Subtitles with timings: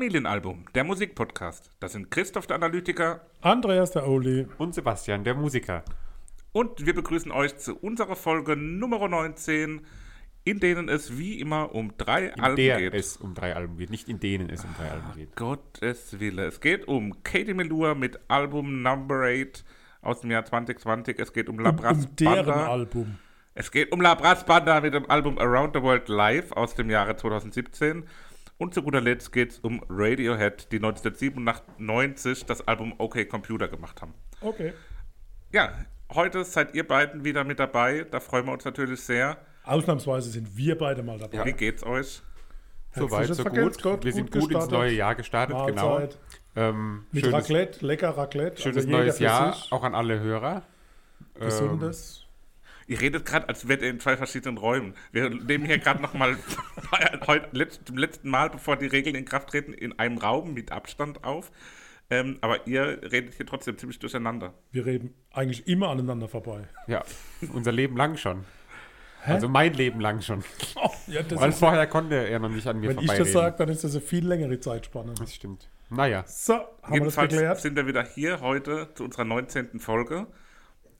[0.00, 1.70] Familienalbum, der Musikpodcast.
[1.80, 4.46] Das sind Christoph der Analytiker Andreas der Oli.
[4.58, 5.84] Und Sebastian, der Musiker.
[6.52, 9.86] und wir begrüßen euch zu unserer Folge Nummer 19,
[10.44, 12.92] in denen es wie immer um drei In Alben der geht.
[12.92, 15.34] es um drei Alben geht, nicht in denen es um drei Alben geht.
[15.34, 16.44] Gottes Wille.
[16.44, 19.64] Es geht um Katie Melua mit Album Number 8
[20.02, 21.18] aus dem Jahr 2020.
[21.18, 22.66] Es geht um Um, Labras um deren Banda.
[22.68, 23.16] Album.
[23.54, 27.16] Es geht um Labras Banda mit dem Album Around the World Live aus dem Jahre
[27.16, 28.04] 2017.
[28.58, 34.00] Und zu guter Letzt geht es um Radiohead, die 1997 das Album OK Computer gemacht
[34.00, 34.14] haben.
[34.40, 34.72] Okay.
[35.52, 35.72] Ja,
[36.14, 38.06] heute seid ihr beiden wieder mit dabei.
[38.10, 39.36] Da freuen wir uns natürlich sehr.
[39.64, 41.44] Ausnahmsweise sind wir beide mal dabei.
[41.44, 42.22] Wie geht's euch?
[42.94, 43.82] So weit, Herzliches so gut.
[43.82, 44.70] Gott, Wir gut sind gut ins gestartet.
[44.72, 45.98] neue Jahr gestartet, genau.
[45.98, 46.18] Mahlzeit.
[46.54, 48.62] Ähm, Mit schönes Raclette, lecker Raclette.
[48.62, 50.62] schönes also neues Jahr, auch an alle Hörer.
[51.34, 52.25] Ähm, Gesundes.
[52.86, 54.94] Ihr redet gerade, als wärt ihr in zwei verschiedenen Räumen.
[55.12, 56.36] Wir nehmen hier gerade nochmal
[57.84, 61.50] zum letzten Mal, bevor die Regeln in Kraft treten, in einem Raum mit Abstand auf.
[62.08, 64.54] Ähm, aber ihr redet hier trotzdem ziemlich durcheinander.
[64.70, 66.68] Wir reden eigentlich immer aneinander vorbei.
[66.86, 67.02] ja,
[67.52, 68.44] unser Leben lang schon.
[69.24, 70.44] Also mein Leben lang schon.
[71.08, 73.54] Ja, das Weil ist, vorher konnte er noch nicht an mir wenn ich das sage,
[73.58, 75.14] dann ist das eine viel längere Zeitspanne.
[75.16, 75.68] Das stimmt.
[75.88, 77.60] Naja, So, haben wir das Jedenfalls geklärt?
[77.60, 79.78] sind wir wieder hier heute zu unserer 19.
[79.78, 80.26] Folge.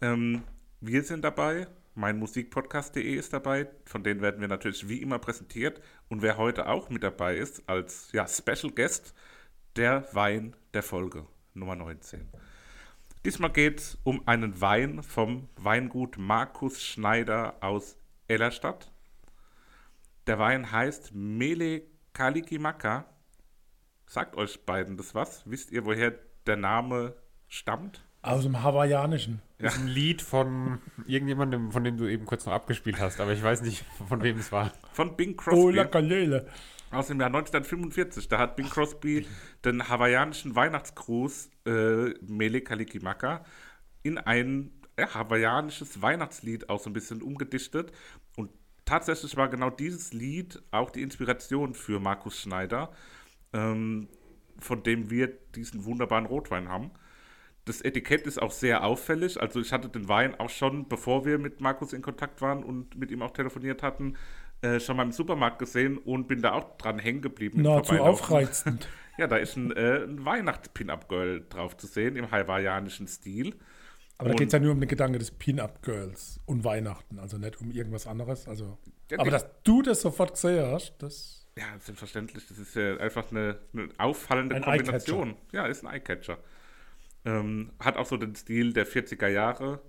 [0.00, 0.42] Ähm,
[0.80, 5.80] wir sind dabei, mein Musikpodcast.de ist dabei, von denen werden wir natürlich wie immer präsentiert.
[6.08, 9.14] Und wer heute auch mit dabei ist, als ja, Special Guest,
[9.76, 12.28] der Wein der Folge, Nummer 19.
[13.24, 17.96] Diesmal geht es um einen Wein vom Weingut Markus Schneider aus
[18.28, 18.92] Ellerstadt.
[20.26, 21.82] Der Wein heißt Mele
[22.12, 23.06] Kalikimaka.
[24.06, 25.42] Sagt euch beiden das was?
[25.50, 26.12] Wisst ihr, woher
[26.46, 27.16] der Name
[27.48, 28.04] stammt?
[28.22, 29.40] Aus dem Hawaiianischen.
[29.58, 33.32] Das ist ein Lied von irgendjemandem, von dem du eben kurz noch abgespielt hast, aber
[33.32, 34.72] ich weiß nicht, von wem es war.
[34.92, 36.48] Von Bing Oh, Crosby Lakalele.
[36.90, 38.28] aus dem Jahr 1945.
[38.28, 39.26] Da hat Bing Crosby
[39.64, 43.44] den hawaiianischen Weihnachtsgruß äh, Mele Kalikimaka
[44.02, 47.92] in ein ja, hawaiianisches Weihnachtslied auch so ein bisschen umgedichtet.
[48.36, 48.50] Und
[48.84, 52.92] tatsächlich war genau dieses Lied auch die Inspiration für Markus Schneider,
[53.52, 54.08] ähm,
[54.58, 56.90] von dem wir diesen wunderbaren Rotwein haben.
[57.66, 59.40] Das Etikett ist auch sehr auffällig.
[59.40, 62.96] Also ich hatte den Wein auch schon, bevor wir mit Markus in Kontakt waren und
[62.96, 64.16] mit ihm auch telefoniert hatten,
[64.62, 67.60] äh, schon mal im Supermarkt gesehen und bin da auch dran hängen geblieben.
[67.62, 68.24] Nahezu Vorbeilaufen.
[68.24, 68.88] aufreizend.
[69.18, 73.54] Ja, da ist ein, äh, ein Weihnachts-Pin-Up-Girl drauf zu sehen, im hawaiianischen Stil.
[74.18, 77.38] Aber da Und- geht es ja nur um den Gedanke des Pin-Up-Girls und Weihnachten, also
[77.38, 78.46] nicht um irgendwas anderes.
[78.46, 78.76] Also,
[79.10, 82.46] Ja, aber dass du das sofort gesehen hast, das Ja, selbstverständlich.
[82.46, 85.34] Das ist ja einfach eine, eine auffallende Ein Kombination.
[85.52, 86.36] Ja, ist ein Eyecatcher.
[87.26, 89.82] Ähm, hat auch so den Stil der 40er Jahre.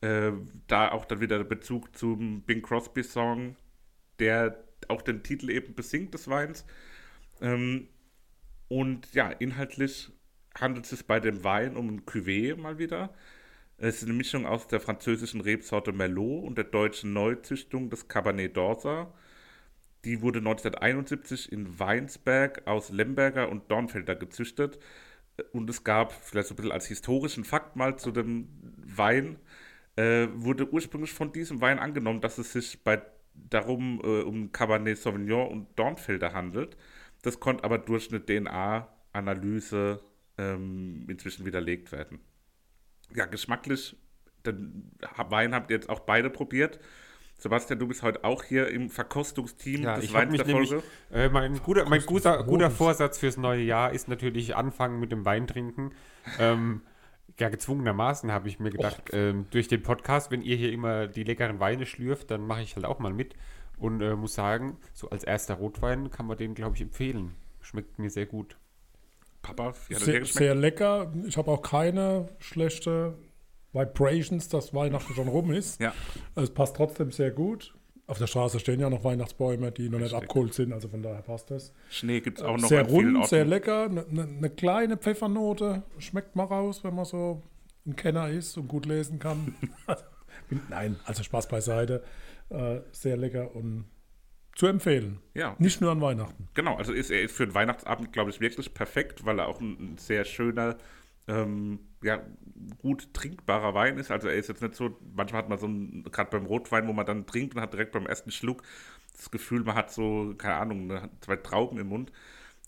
[0.00, 0.32] Äh,
[0.68, 3.56] da auch dann wieder der Bezug zum Bing Crosby-Song,
[4.18, 6.64] der auch den Titel eben besingt des Weins.
[7.42, 7.88] Ähm,
[8.68, 10.10] und ja, inhaltlich
[10.58, 13.12] handelt es sich bei dem Wein um ein Cuvée mal wieder.
[13.78, 18.56] Es ist eine Mischung aus der französischen Rebsorte Merlot und der deutschen Neuzüchtung des Cabernet
[18.56, 19.08] d'Orsa.
[20.04, 24.78] Die wurde 1971 in Weinsberg aus Lemberger und Dornfelder gezüchtet.
[25.52, 28.48] Und es gab, vielleicht so ein bisschen als historischen Fakt mal zu dem
[28.84, 29.38] Wein,
[29.96, 33.02] äh, wurde ursprünglich von diesem Wein angenommen, dass es sich bei,
[33.34, 36.76] darum äh, um Cabernet Sauvignon und Dornfelder handelt.
[37.22, 40.00] Das konnte aber durch eine DNA-Analyse
[40.38, 42.20] ähm, inzwischen widerlegt werden.
[43.14, 43.96] Ja, geschmacklich,
[44.46, 46.78] den Wein habt ihr jetzt auch beide probiert.
[47.40, 50.68] Sebastian, du bist heute auch hier im Verkostungsteam Ja, des ich Weins mich der nämlich,
[50.68, 50.84] Folge.
[51.10, 52.70] äh, mein guter, mein guter, guter.
[52.70, 55.92] Vorsatz fürs neue Jahr ist natürlich anfangen mit dem Wein trinken.
[56.38, 56.82] Ähm,
[57.38, 61.24] ja, gezwungenermaßen habe ich mir gedacht, ähm, durch den Podcast, wenn ihr hier immer die
[61.24, 63.34] leckeren Weine schlürft, dann mache ich halt auch mal mit
[63.78, 67.34] und äh, muss sagen, so als erster Rotwein kann man den, glaube ich, empfehlen.
[67.62, 68.58] Schmeckt mir sehr gut.
[69.40, 71.10] Papa, wie hat dir sehr, sehr lecker.
[71.26, 73.14] Ich habe auch keine schlechte
[73.72, 75.80] Vibrations, dass Weihnachten schon rum ist.
[75.80, 75.94] Ja.
[76.34, 77.74] Es passt trotzdem sehr gut.
[78.06, 80.28] Auf der Straße stehen ja noch Weihnachtsbäume, die noch nicht Richtig.
[80.28, 81.72] abgeholt sind, also von daher passt das.
[81.90, 83.28] Schnee gibt es auch noch sehr rund, Orten.
[83.28, 87.42] sehr lecker, eine ne, ne kleine Pfeffernote schmeckt mal raus, wenn man so
[87.86, 89.54] ein Kenner ist und gut lesen kann.
[90.68, 92.02] Nein, also Spaß beiseite.
[92.48, 93.84] Äh, sehr lecker und
[94.56, 95.20] zu empfehlen.
[95.34, 95.54] Ja.
[95.58, 96.48] Nicht nur an Weihnachten.
[96.54, 99.60] Genau, also ist er ist für den Weihnachtsabend, glaube ich, wirklich perfekt, weil er auch
[99.60, 100.76] ein, ein sehr schöner,
[101.28, 102.22] ähm, ja,
[102.78, 104.10] gut trinkbarer Wein ist.
[104.10, 106.92] Also er ist jetzt nicht so, manchmal hat man so ein, gerade beim Rotwein, wo
[106.92, 108.62] man dann trinkt und hat direkt beim ersten Schluck
[109.16, 112.12] das Gefühl, man hat so, keine Ahnung, zwei Trauben im Mund.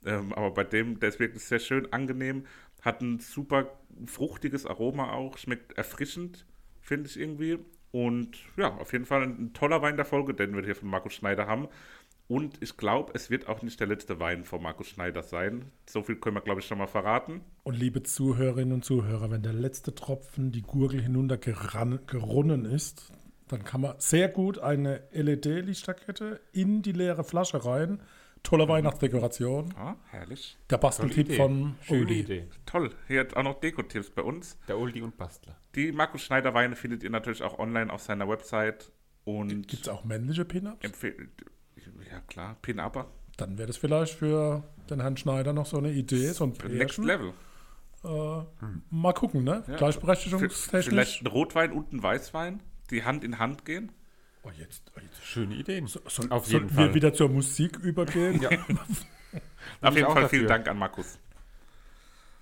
[0.05, 2.46] Ähm, aber bei dem, der ist wirklich sehr schön angenehm,
[2.82, 6.44] hat ein super fruchtiges Aroma auch, schmeckt erfrischend,
[6.81, 7.58] finde ich irgendwie.
[7.93, 11.14] Und ja, auf jeden Fall ein toller Wein der Folge, den wir hier von Markus
[11.14, 11.69] Schneider haben.
[12.32, 15.67] Und ich glaube, es wird auch nicht der letzte Wein von Markus Schneider sein.
[15.87, 17.43] So viel können wir, glaube ich, schon mal verraten.
[17.62, 23.12] Und liebe Zuhörerinnen und Zuhörer, wenn der letzte Tropfen die Gurgel hinunter gerunnen ist,
[23.49, 28.00] dann kann man sehr gut eine LED-Lichterkette in die leere Flasche rein.
[28.43, 29.75] Tolle Weihnachtsdekoration.
[29.76, 30.56] Ah, herrlich.
[30.70, 32.20] Der Basteltipp von Uli.
[32.20, 32.49] Idee.
[32.64, 32.94] Toll.
[33.08, 34.56] Hier hat auch noch Dekotipps bei uns.
[34.69, 35.58] Der Oldie und Bastler.
[35.75, 38.90] Die Markus Schneider Weine findet ihr natürlich auch online auf seiner Website.
[39.25, 40.81] Und Gibt es auch männliche Pin-Ups?
[42.11, 43.06] Ja, klar, Pin-Upper.
[43.37, 46.69] Dann wäre das vielleicht für den Herrn Schneider noch so eine Idee, so ein Next
[46.69, 47.05] Pärchen.
[47.05, 47.32] Level.
[48.05, 48.43] Äh,
[48.90, 49.64] Mal gucken, ne?
[49.67, 49.76] Ja.
[49.76, 50.87] Gleichberechtigungstechnisch.
[50.88, 53.93] Vielleicht ein Rotwein und ein Weißwein, die Hand in Hand gehen.
[54.43, 55.25] Oh, jetzt, oh, jetzt.
[55.25, 55.87] Schöne Ideen.
[55.87, 56.94] Soll, Auf jeden wir Fall.
[56.94, 58.40] wieder zur Musik übergehen?
[58.43, 58.50] Ja.
[59.81, 60.49] Auf jeden Fall vielen.
[60.49, 61.19] Dank an Markus.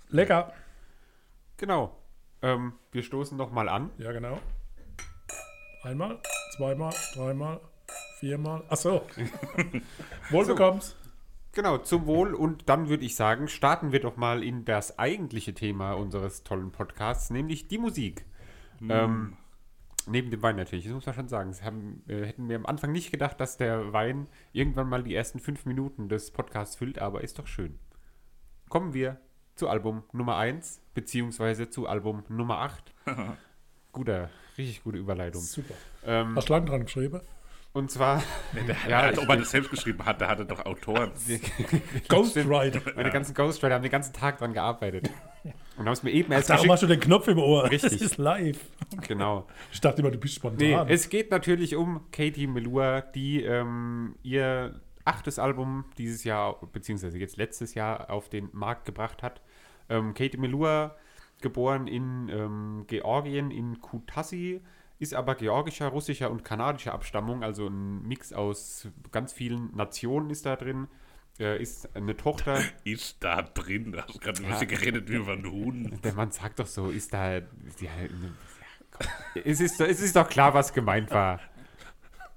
[0.09, 0.51] Lecker.
[1.57, 1.95] Genau.
[2.41, 3.91] Ähm, wir stoßen noch mal an.
[3.99, 4.39] Ja, genau.
[5.83, 6.19] Einmal,
[6.57, 7.59] zweimal, dreimal,
[8.21, 8.63] viermal.
[8.69, 9.05] Ach so.
[10.29, 10.79] Wohl So.
[11.53, 12.33] Genau, zum Wohl.
[12.33, 16.71] Und dann würde ich sagen, starten wir doch mal in das eigentliche Thema unseres tollen
[16.71, 18.25] Podcasts, nämlich die Musik.
[18.89, 19.37] Ähm,
[20.07, 21.51] neben dem Wein natürlich, das muss man schon sagen.
[21.53, 25.13] Sie haben, äh, hätten wir am Anfang nicht gedacht, dass der Wein irgendwann mal die
[25.13, 27.79] ersten fünf Minuten des Podcasts füllt, aber ist doch schön.
[28.69, 29.19] Kommen wir
[29.55, 32.93] zu Album Nummer 1, beziehungsweise zu Album Nummer 8.
[33.91, 35.41] Guter, richtig gute Überleitung.
[35.41, 35.73] Super.
[36.05, 37.19] Ähm, Hast du lang dran geschrieben?
[37.73, 38.21] Und zwar,
[38.89, 41.11] Ja, als ob er das selbst geschrieben hat, der hatte doch Autoren.
[42.09, 42.81] Ghostwriter.
[42.95, 45.09] meine ganzen Ghostwriter haben den ganzen Tag dran gearbeitet.
[45.77, 46.73] Und haben es mir eben erst Darum geschickt.
[46.73, 47.63] hast du den Knopf im Ohr.
[47.71, 47.93] Richtig.
[47.93, 48.59] Das ist live.
[49.07, 49.47] Genau.
[49.71, 50.89] Ich dachte immer, du bist Nee, spontan.
[50.89, 57.37] es geht natürlich um Katie Melua, die ähm, ihr achtes Album dieses Jahr, beziehungsweise jetzt
[57.37, 59.41] letztes Jahr auf den Markt gebracht hat.
[59.89, 60.95] Ähm, Katie Melua,
[61.41, 64.61] geboren in ähm, Georgien, in Kutaisi,
[65.01, 70.45] ist aber georgischer, russischer und kanadischer Abstammung, also ein Mix aus ganz vielen Nationen ist
[70.45, 70.87] da drin.
[71.39, 72.61] Äh, ist eine Tochter.
[72.83, 73.93] Ist da drin.
[73.93, 75.99] Da hast du gerade ein bisschen geredet wie über einen Huhn.
[76.03, 77.35] Der Mann sagt doch so, ist da.
[77.35, 77.39] Ja,
[77.79, 77.89] ja,
[79.43, 81.39] es, ist, es ist doch klar, was gemeint war.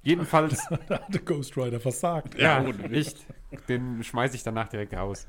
[0.02, 2.38] Jedenfalls, da hat der Ghostwriter versagt.
[2.38, 3.26] ja, ohne nicht.
[3.68, 5.26] Den schmeiße ich danach direkt raus.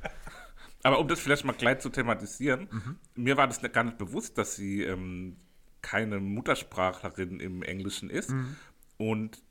[0.84, 2.96] Aber um das vielleicht mal gleich zu thematisieren, Mhm.
[3.16, 5.38] mir war das gar nicht bewusst, dass sie ähm,
[5.86, 8.32] keine Muttersprachlerin im Englischen ist.
[8.32, 8.56] Mhm.
[8.98, 9.42] Und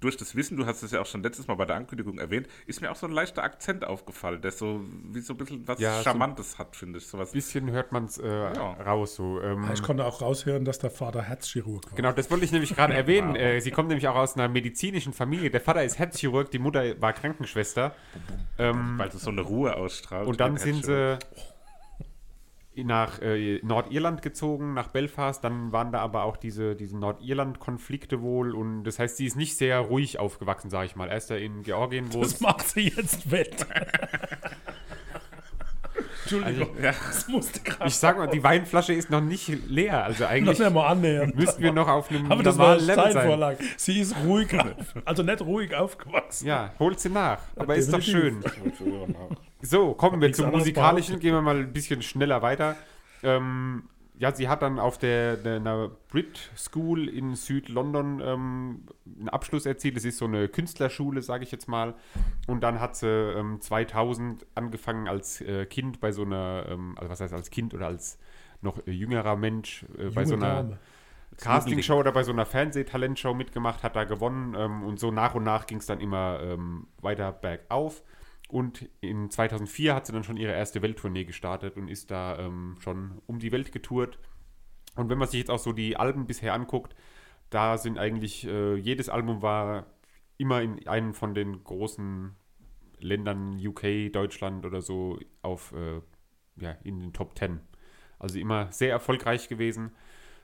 [0.00, 2.46] durch das Wissen, du hast es ja auch schon letztes Mal bei der Ankündigung erwähnt,
[2.66, 4.82] ist mir auch so ein leichter Akzent aufgefallen, der so
[5.12, 7.06] wie so ein bisschen was Ja, so- Charmantes hat, finde ich.
[7.08, 9.16] So was, Ein bisschen hört man es äh, raus.
[9.16, 9.40] So.
[9.40, 11.96] Ähm, Ich konnte auch raushören, dass der Vater Herzchirurg war.
[11.96, 13.34] Genau, das wollte ich nämlich gerade erwähnen.
[13.34, 15.50] Äh, sie kommt nämlich auch aus einer medizinischen Familie.
[15.50, 17.92] Der Vater ist Herzchirurg, die Mutter war Krankenschwester.
[18.58, 20.28] Ähm, weil es so eine Ruhe ausstrahlt.
[20.28, 21.18] Und dann sind sie
[22.76, 25.42] nach äh, Nordirland gezogen, nach Belfast.
[25.42, 28.54] Dann waren da aber auch diese, diese Nordirland-Konflikte wohl.
[28.54, 31.08] Und das heißt, sie ist nicht sehr ruhig aufgewachsen, sage ich mal.
[31.08, 33.66] Erst da in Georgien, wo Das macht sie jetzt wett.
[36.22, 36.92] Entschuldigung, Ja.
[36.92, 40.04] das musste gerade Ich sag mal, die Weinflasche ist noch nicht leer.
[40.04, 41.32] Also eigentlich nicht mal annähern.
[41.34, 43.56] müssten wir noch auf einem Aber das war normalen Level sein.
[43.76, 44.66] Sie ist ruhig, auf,
[45.04, 46.46] also nicht ruhig aufgewachsen.
[46.46, 47.38] Ja, holt sie nach.
[47.56, 48.42] Aber ist doch schön.
[49.62, 51.18] So, kommen wir zum musikalischen.
[51.20, 52.76] Gehen wir mal ein bisschen schneller weiter.
[53.22, 53.84] Ähm,
[54.20, 58.82] ja, sie hat dann auf der, der einer Brit School in Südlondon ähm,
[59.18, 59.96] einen Abschluss erzielt.
[59.96, 61.94] Das ist so eine Künstlerschule, sage ich jetzt mal.
[62.46, 67.08] Und dann hat sie ähm, 2000 angefangen als äh, Kind bei so einer, ähm, also
[67.08, 68.18] was heißt als Kind oder als
[68.60, 70.78] noch äh, jüngerer Mensch äh, bei so einer.
[71.38, 75.44] Castingshow oder bei so einer Fernsehtalentshow mitgemacht, hat da gewonnen ähm, und so nach und
[75.44, 78.02] nach ging es dann immer ähm, weiter bergauf.
[78.50, 82.76] Und in 2004 hat sie dann schon ihre erste Welttournee gestartet und ist da ähm,
[82.80, 84.18] schon um die Welt getourt.
[84.96, 86.94] Und wenn man sich jetzt auch so die Alben bisher anguckt,
[87.48, 89.86] da sind eigentlich, äh, jedes Album war
[90.36, 92.34] immer in einem von den großen
[92.98, 96.00] Ländern, UK, Deutschland oder so, auf, äh,
[96.56, 97.60] ja, in den Top 10.
[98.18, 99.92] Also immer sehr erfolgreich gewesen.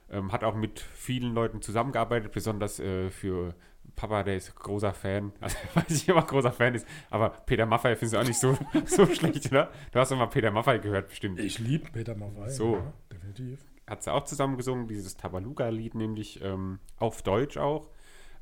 [0.09, 3.55] Ähm, hat auch mit vielen Leuten zusammengearbeitet, besonders äh, für
[3.95, 5.31] Papa, der ist großer Fan.
[5.41, 6.87] Also, weiß ich, ob er großer Fan ist.
[7.09, 9.71] Aber Peter Maffay findest du auch nicht so, so schlecht, oder?
[9.91, 11.39] Du hast doch mal Peter Maffay gehört, bestimmt.
[11.39, 12.49] Ich liebe Peter Maffay.
[12.49, 12.75] So.
[12.75, 13.59] Ja, definitiv.
[13.87, 17.89] Hat sie auch zusammen gesungen, dieses Tabaluga-Lied, nämlich ähm, auf Deutsch auch.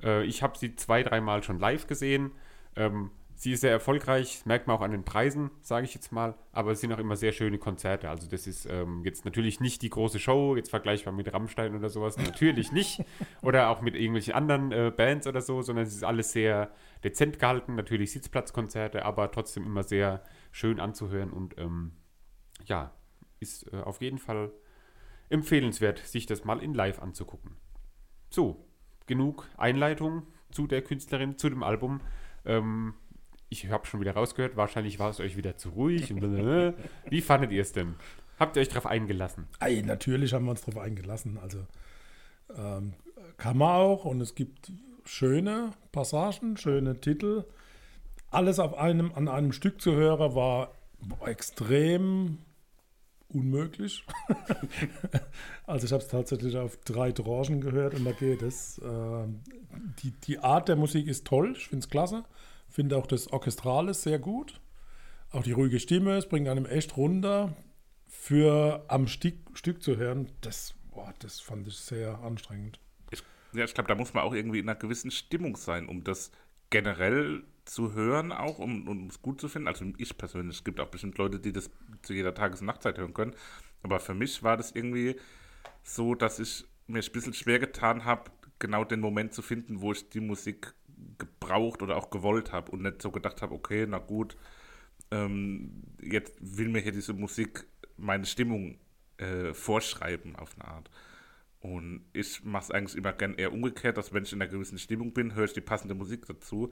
[0.02, 2.32] Äh, ich habe sie zwei, dreimal schon live gesehen.
[2.76, 6.36] Ähm, sie ist sehr erfolgreich, merkt man auch an den Preisen, sage ich jetzt mal.
[6.52, 8.10] Aber es sind auch immer sehr schöne Konzerte.
[8.10, 11.90] Also das ist ähm, jetzt natürlich nicht die große Show, jetzt vergleichbar mit Rammstein oder
[11.90, 12.18] sowas.
[12.18, 13.04] Natürlich nicht.
[13.42, 16.72] Oder auch mit irgendwelchen anderen äh, Bands oder so, sondern es ist alles sehr
[17.04, 17.76] dezent gehalten.
[17.76, 21.32] Natürlich Sitzplatzkonzerte, aber trotzdem immer sehr schön anzuhören.
[21.32, 21.92] Und ähm,
[22.66, 22.92] ja,
[23.40, 24.52] ist äh, auf jeden Fall
[25.30, 27.58] empfehlenswert, sich das mal in live anzugucken.
[28.30, 28.66] So,
[29.06, 32.02] genug Einleitung zu der Künstlerin, zu dem Album.
[32.46, 32.96] Ähm,
[33.50, 36.14] ich habe schon wieder rausgehört, wahrscheinlich war es euch wieder zu ruhig.
[37.10, 37.96] Wie fandet ihr es denn?
[38.40, 39.48] Habt ihr euch darauf eingelassen?
[39.60, 41.38] Ey, natürlich haben wir uns darauf eingelassen.
[41.42, 41.66] Also
[42.56, 42.94] ähm,
[43.38, 44.72] kann man auch und es gibt
[45.06, 47.46] schöne Passagen, schöne Titel.
[48.32, 50.72] Alles auf einem, an einem Stück zu hören war
[51.26, 52.40] extrem
[53.30, 54.06] unmöglich.
[55.66, 58.82] also ich habe es tatsächlich auf drei Tranchen gehört und da geht es.
[58.84, 59.42] Ähm,
[60.02, 62.24] die, die Art der Musik ist toll, ich finde es klasse.
[62.76, 64.60] Finde auch das Orchestrale sehr gut.
[65.32, 67.56] Auch die ruhige Stimme, es bringt einem echt runter.
[68.06, 72.82] Für am Stück, Stück zu hören, das, boah, das fand ich sehr anstrengend.
[73.12, 76.04] Ich, ja, ich glaube, da muss man auch irgendwie in einer gewissen Stimmung sein, um
[76.04, 76.32] das
[76.70, 79.70] generell zu hören, auch um, um es gut zu finden.
[79.70, 81.70] Also ich persönlich, es gibt auch bestimmt Leute, die das
[82.02, 83.36] zu jeder Tages- und Nachtzeit hören können.
[83.84, 85.16] Aber für mich war das irgendwie
[85.82, 89.94] so, dass ich mir ein bisschen schwer getan habe, genau den Moment zu finden, wo
[89.94, 90.74] ich die Musik
[91.18, 94.38] gebraucht oder auch gewollt habe und nicht so gedacht habe, okay, na gut,
[95.12, 97.66] ähm, jetzt will mir hier diese Musik
[97.98, 98.78] meine Stimmung
[99.18, 100.90] äh, vorschreiben auf eine Art.
[101.60, 104.78] Und ich mache es eigentlich immer gern eher umgekehrt, dass wenn ich in einer gewissen
[104.78, 106.72] Stimmung bin, höre ich die passende Musik dazu.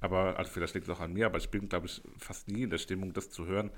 [0.00, 2.62] Aber, also vielleicht liegt es auch an mir, aber ich bin, glaube ich, fast nie
[2.62, 3.70] in der Stimmung, das zu hören.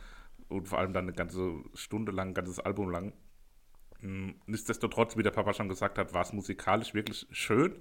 [0.48, 3.12] Und vor allem dann eine ganze Stunde lang, ein ganzes Album lang.
[4.00, 7.76] Hm, Nichtsdestotrotz, wie der Papa schon gesagt hat, war es musikalisch wirklich schön.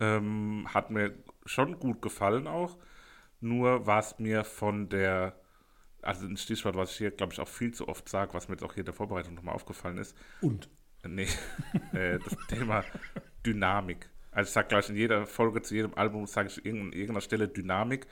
[0.00, 2.76] Ähm, hat mir schon gut gefallen auch.
[3.40, 5.38] Nur war es mir von der,
[6.02, 8.54] also ein Stichwort, was ich hier, glaube ich, auch viel zu oft sage, was mir
[8.54, 10.16] jetzt auch hier in der Vorbereitung nochmal aufgefallen ist.
[10.40, 10.68] Und
[11.08, 11.28] Nee,
[11.92, 12.84] äh, das Thema
[13.44, 14.08] Dynamik.
[14.30, 17.48] Also ich sage gleich in jeder Folge zu jedem Album, sage ich an irgendeiner Stelle
[17.48, 18.06] Dynamik.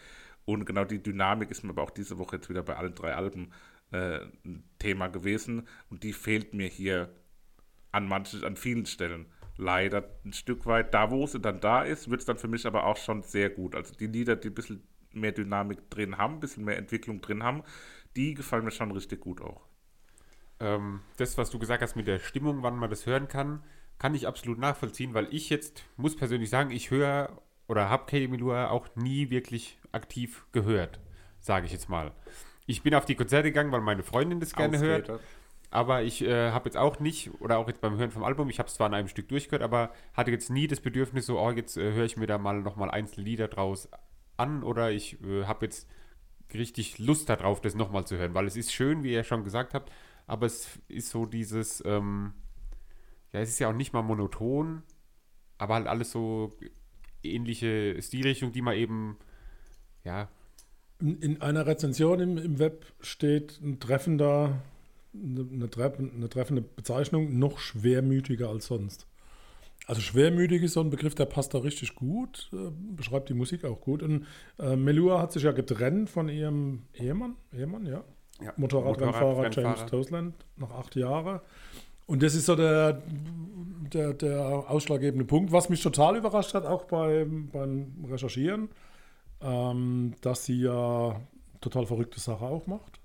[0.44, 3.14] Und genau die Dynamik ist mir aber auch diese Woche jetzt wieder bei allen drei
[3.14, 3.52] Alben
[3.92, 5.68] äh, ein Thema gewesen.
[5.90, 7.14] Und die fehlt mir hier
[7.92, 9.26] an manchen, an vielen Stellen.
[9.56, 10.94] Leider ein Stück weit.
[10.94, 13.50] Da, wo sie dann da ist, wird es dann für mich aber auch schon sehr
[13.50, 13.74] gut.
[13.74, 14.82] Also die Lieder, die ein bisschen
[15.12, 17.62] mehr Dynamik drin haben, ein bisschen mehr Entwicklung drin haben,
[18.16, 19.62] die gefallen mir schon richtig gut auch.
[20.60, 23.62] Ähm, das, was du gesagt hast mit der Stimmung, wann man das hören kann,
[23.98, 28.28] kann ich absolut nachvollziehen, weil ich jetzt, muss persönlich sagen, ich höre oder habe Katie
[28.28, 31.00] Melua auch nie wirklich aktiv gehört,
[31.40, 32.12] sage ich jetzt mal.
[32.66, 35.20] Ich bin auf die Konzerte gegangen, weil meine Freundin das gerne hört.
[35.74, 38.60] Aber ich äh, habe jetzt auch nicht, oder auch jetzt beim Hören vom Album, ich
[38.60, 41.50] habe es zwar an einem Stück durchgehört, aber hatte jetzt nie das Bedürfnis, so, oh,
[41.50, 43.88] jetzt äh, höre ich mir da mal nochmal einzelne Lieder draus
[44.36, 45.88] an oder ich äh, habe jetzt
[46.52, 49.74] richtig Lust darauf, das nochmal zu hören, weil es ist schön, wie ihr schon gesagt
[49.74, 49.90] habt,
[50.28, 52.34] aber es ist so dieses, ähm,
[53.32, 54.84] ja, es ist ja auch nicht mal monoton,
[55.58, 56.56] aber halt alles so
[57.24, 59.16] ähnliche Stilrichtung, die man eben,
[60.04, 60.28] ja,
[61.00, 64.62] in, in einer Rezension im, im Web steht ein treffender,
[65.14, 69.06] eine, eine, treff, eine treffende Bezeichnung, noch schwermütiger als sonst.
[69.86, 73.64] Also schwermütig ist so ein Begriff, der passt da richtig gut, äh, beschreibt die Musik
[73.64, 74.02] auch gut.
[74.02, 74.26] Und
[74.58, 78.02] äh, Melua hat sich ja getrennt von ihrem Ehemann, Ehemann, ja,
[78.42, 79.86] ja Motorradrennfahrer James Motorradrennfahrer.
[79.90, 81.40] Toseland nach acht Jahren.
[82.06, 83.02] Und das ist so der,
[83.92, 88.68] der, der ausschlaggebende Punkt, was mich total überrascht hat, auch beim, beim Recherchieren,
[89.42, 91.20] ähm, dass sie ja
[91.60, 93.00] total verrückte Sache auch macht.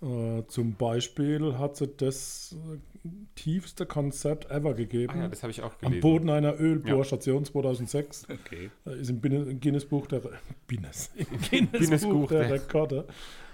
[0.00, 5.12] Äh, zum Beispiel hat sie das äh, tiefste Konzept ever gegeben.
[5.16, 6.00] Ah ja, das habe ich auch am gelesen.
[6.00, 8.26] Boden einer Ölbohrstation 2006.
[8.30, 8.70] Okay.
[8.86, 10.22] Äh, Ist im Guinness-Buch der,
[10.68, 11.10] Guinness,
[11.50, 13.06] Guinness Buch der Rekorde.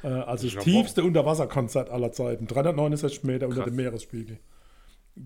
[0.03, 2.47] Äh, also das tiefste Unterwasserkonzert aller Zeiten.
[2.47, 3.71] 369 Meter unter Krass.
[3.71, 4.39] dem Meeresspiegel.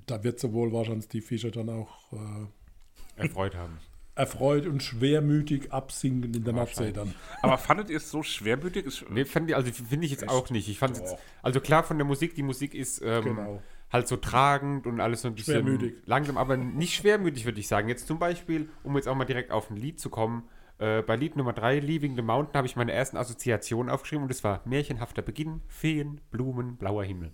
[0.06, 3.78] Da wird sie wohl wahrscheinlich die Fische dann auch äh, erfreut haben.
[4.18, 7.14] Erfreut und schwermütig absinken in der Nordsee dann.
[7.42, 8.84] Aber fandet ihr es so schwermütig?
[9.10, 10.68] Nee, fand ich, also finde ich jetzt auch nicht.
[10.68, 13.62] Ich fand jetzt, also klar von der Musik, die Musik ist ähm, Genau.
[13.92, 15.94] halt so tragend und alles so ein bisschen Schwermütig.
[16.06, 17.88] langsam, aber nicht schwermütig, würde ich sagen.
[17.88, 20.48] Jetzt zum Beispiel, um jetzt auch mal direkt auf ein Lied zu kommen,
[20.78, 24.28] äh, bei Lied Nummer 3, Leaving the Mountain, habe ich meine ersten Assoziationen aufgeschrieben und
[24.30, 27.32] das war märchenhafter Beginn, Feen, Blumen, blauer Himmel.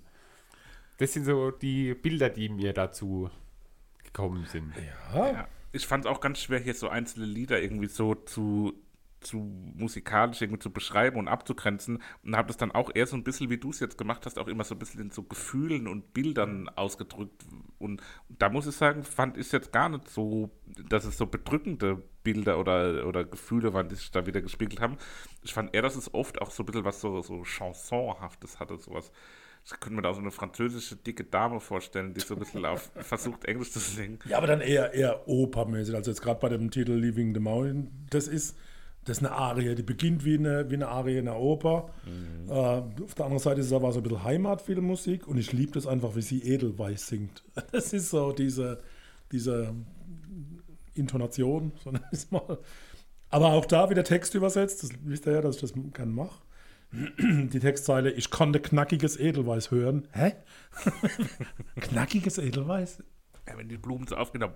[0.99, 3.29] Das sind so die Bilder, die mir dazu
[4.05, 4.73] gekommen sind.
[5.15, 8.75] Ja, ich fand es auch ganz schwer, hier so einzelne Lieder irgendwie so zu,
[9.21, 13.25] zu musikalisch irgendwie zu beschreiben und abzugrenzen und habe das dann auch eher so ein
[13.25, 15.89] bisschen, wie du es jetzt gemacht hast, auch immer so ein bisschen in so Gefühlen
[15.89, 17.45] und Bildern ausgedrückt.
[17.79, 20.51] Und da muss ich sagen, fand ich jetzt gar nicht so,
[20.89, 24.97] dass es so bedrückende Bilder oder, oder Gefühle waren, die sich da wieder gespiegelt haben.
[25.43, 28.79] Ich fand eher, dass es oft auch so ein bisschen was so, so Chansonhaftes hatte,
[28.79, 29.11] sowas.
[29.67, 32.91] Ich könnte mir da so eine französische dicke Dame vorstellen, die so ein bisschen auf
[32.97, 34.19] versucht, Englisch zu singen.
[34.29, 35.95] Ja, aber dann eher, eher opermäßig.
[35.95, 38.57] Also jetzt gerade bei dem Titel Leaving the Mountain, das ist,
[39.05, 41.91] das ist eine Arie, die beginnt wie eine, wie eine Arie in der Oper.
[42.47, 45.73] Äh, auf der anderen Seite ist es aber so ein bisschen Heimatfilmmusik und ich liebe
[45.73, 47.43] das einfach, wie sie Edelweiß singt.
[47.73, 48.83] Das ist so diese,
[49.33, 49.75] diese
[50.95, 52.59] Intonation, so nenne ich es mal.
[53.31, 56.44] Aber auch da wieder Text übersetzt, das wisst ihr ja, dass ich das gerne mache.
[57.19, 60.09] Die Textzeile, ich konnte knackiges Edelweiß hören.
[60.13, 60.35] Hä?
[61.81, 63.03] knackiges Edelweiß?
[63.49, 64.55] Ja, wenn die Blumen so aufgehen, dann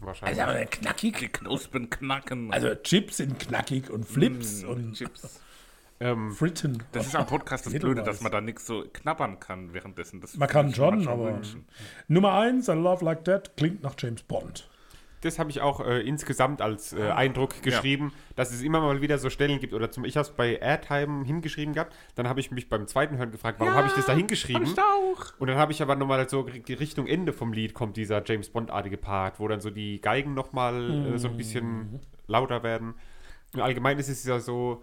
[0.00, 0.40] Wahrscheinlich.
[0.40, 1.18] Also aber knackig.
[1.18, 2.52] die Knospen knacken.
[2.52, 5.40] Also Chips sind knackig und Flips Mm, und Chips.
[6.00, 6.82] ähm, Fritten.
[6.92, 7.72] Das ist am Podcast das.
[7.78, 10.20] Blöde, dass man da nichts so knabbern kann währenddessen.
[10.20, 11.64] Das Man kann schon, aber wünschen.
[12.08, 14.68] Nummer eins, I Love Like That, klingt nach James Bond.
[15.24, 19.18] Das habe ich auch äh, insgesamt als äh, Eindruck geschrieben, dass es immer mal wieder
[19.18, 22.50] so Stellen gibt, oder zum, ich habe es bei Airtime hingeschrieben gehabt, dann habe ich
[22.50, 24.66] mich beim zweiten Hören gefragt, warum habe ich das da hingeschrieben?
[25.38, 28.50] Und dann habe ich aber nochmal so die Richtung Ende vom Lied kommt dieser James
[28.50, 32.94] Bond-artige Part, wo dann so die Geigen nochmal äh, so ein bisschen lauter werden.
[33.52, 34.82] Und allgemein ist es ja so,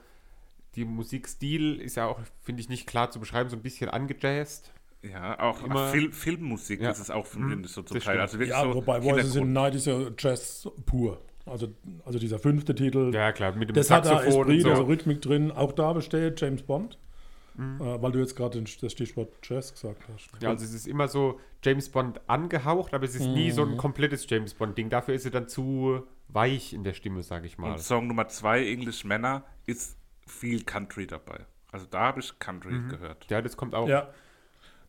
[0.75, 4.73] die Musikstil ist ja auch, finde ich, nicht klar zu beschreiben, so ein bisschen angejazzt.
[5.03, 6.91] Ja, auch Immer- Film, Filmmusik Ja.
[6.91, 8.19] ist es auch, finde ich, so zum das Teil.
[8.19, 11.19] Also wirklich Ja, so wobei Voices in the Night ist ja Jazz pur.
[11.45, 11.69] Also,
[12.05, 14.69] also dieser fünfte Titel, Ja, klar, mit dem das hat da Saxophon Esprit, so.
[14.69, 15.51] also Rhythmik drin.
[15.51, 16.99] Auch da besteht James Bond,
[17.57, 20.29] äh, weil du jetzt gerade den- das Stichwort Jazz gesagt hast.
[20.39, 23.71] Ja, also es ist immer so James Bond angehaucht, aber es ist nie so Mhm.
[23.73, 24.91] ein komplettes James Bond-Ding.
[24.91, 27.71] Dafür ist er dann zu weich in der Stimme, sage ich mal.
[27.71, 29.97] Und Song Nummer zwei, English Männer, ist
[30.27, 31.45] viel Country dabei.
[31.71, 32.89] Also da habe ich Country Mhm.
[32.89, 33.25] gehört.
[33.31, 33.87] Ja, das kommt auch.
[33.89, 34.09] Ja.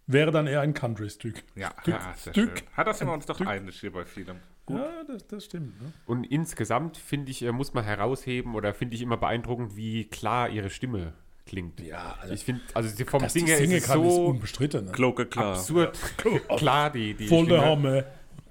[0.06, 1.42] Wäre dann eher ein Country-Stück.
[1.54, 2.58] Ja, Stück, ja sehr Stück.
[2.58, 2.68] schön.
[2.76, 3.46] Hat das wir uns doch Stück.
[3.46, 4.36] einig hier bei vielem.
[4.68, 5.80] Ja, das, das stimmt.
[5.82, 5.92] Ne?
[6.06, 10.48] Und insgesamt finde ich, äh, muss man herausheben oder finde ich immer beeindruckend, wie klar
[10.48, 11.12] ihre Stimme
[11.46, 11.80] klingt.
[11.80, 14.84] Ja, also, Ich finde, also sie- vom Singen singen ist es kann, ist so unbestritten.
[14.86, 14.92] Ne?
[14.92, 15.54] Glocke klar.
[15.54, 15.98] absurd
[16.56, 17.70] klar, die, die Voll der Stimme.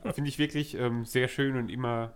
[0.03, 0.13] Hammer.
[0.13, 2.13] Finde ich wirklich ähm, sehr schön und immer,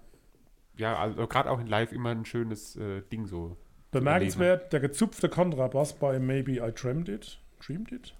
[0.77, 3.55] ja, also gerade auch in Live immer ein schönes äh, Ding so.
[3.91, 7.39] Bemerkenswert, der gezupfte Kontrabass bei Maybe I Dreamed It.
[7.65, 8.13] Dreamed It?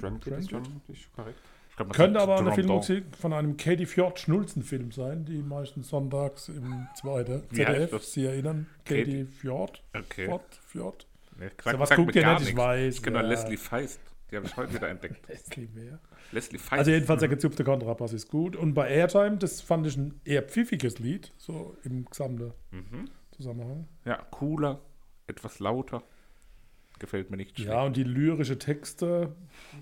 [0.00, 1.38] Trend Dreamed ist schon korrekt.
[1.76, 6.88] Glaub, Könnte aber eine Filmmusik von einem Katie Fjord Schnulzen-Film sein, die meistens sonntags im
[6.96, 8.02] zweiten ZDF?
[8.02, 8.66] Sie erinnern?
[8.84, 9.26] Katie?
[9.26, 9.80] Fjord?
[9.94, 10.24] Okay.
[10.26, 10.42] Fjord?
[10.66, 11.06] Fjord?
[11.38, 12.48] Nee, So, was guckt ihr nicht?
[12.48, 13.28] Ich weiß, Ich kenne nur ja.
[13.34, 14.00] Leslie Feist.
[14.30, 15.28] Die habe ich heute wieder entdeckt.
[15.28, 16.00] Leslie Mehr.
[16.32, 16.72] Leslie Feist.
[16.80, 18.56] Also jedenfalls der gezupfte Kontrabass ist gut.
[18.56, 23.08] Und bei Airtime, das fand ich ein eher pfiffiges Lied, so im gesamten Mhm.
[23.30, 23.86] Zusammenhang.
[24.04, 24.80] Ja, cooler,
[25.28, 26.02] etwas lauter.
[26.98, 29.32] Gefällt mir nicht Ja, und die lyrische Texte,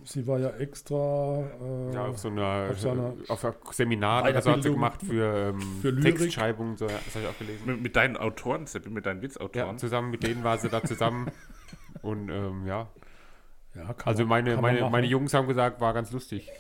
[0.05, 4.23] sie war ja extra äh, Ja, auf so einer, auf so einer auf einem Seminar
[4.29, 6.17] oder so hat sie gemacht für, ähm, für Lyrik.
[6.19, 7.65] Textschreibung, so, das habe ich auch gelesen.
[7.67, 9.79] Mit, mit deinen Autoren, mit deinen Ja, Witzautoren.
[9.79, 11.31] zusammen mit denen war sie da zusammen.
[12.03, 12.89] Und ähm, ja,
[13.75, 16.51] ja, kann also man- meine, meine, meine Jungs haben gesagt, war ganz lustig.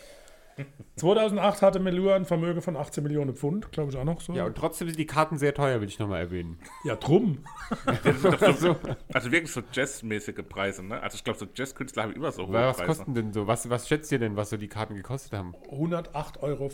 [0.97, 4.33] 2008 hatte Melua ein Vermögen von 18 Millionen Pfund, glaube ich auch noch so.
[4.33, 6.59] Ja, und trotzdem sind die Karten sehr teuer, will ich nochmal erwähnen.
[6.85, 7.38] ja drum.
[8.59, 8.77] so,
[9.12, 11.01] Also wirklich so jazzmäßige Preise, ne?
[11.03, 12.87] Also ich glaube, so Jazzkünstler haben immer so hohe was Preise.
[12.88, 13.47] kosten denn so?
[13.47, 15.55] Was, was schätzt ihr denn, was so die Karten gekostet haben?
[15.71, 16.71] 108,34 Euro.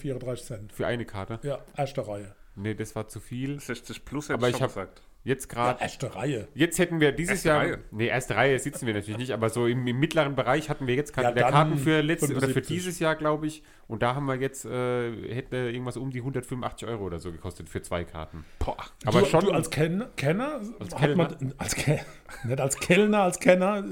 [0.73, 1.41] Für eine Karte?
[1.43, 2.35] Ja, erste Reihe.
[2.55, 3.59] Nee, das war zu viel.
[3.59, 5.03] 60 plus hätte Aber ich ich schon hab- gesagt.
[5.25, 6.49] Jetzt Ja, gerade, erste Reihe.
[6.55, 7.79] jetzt hätten wir dieses Erste Jahr, Reihe.
[7.93, 10.97] nee, erste Reihe sitzen wir natürlich nicht, aber so im, im mittleren Bereich hatten wir
[10.97, 12.77] jetzt gerade Ja, Karten für letztes oder für 75.
[12.77, 13.63] dieses Jahr, glaube ich.
[13.87, 17.69] Und da haben wir jetzt, äh, hätte irgendwas um die 185 Euro oder so gekostet
[17.69, 18.45] für zwei Karten.
[18.59, 18.77] Boah.
[19.05, 21.17] Aber du, schon, du als Ken Kenner, Als Kellner?
[21.17, 22.01] Man, als Ke
[22.45, 23.85] nicht als Kellner, als Kenner,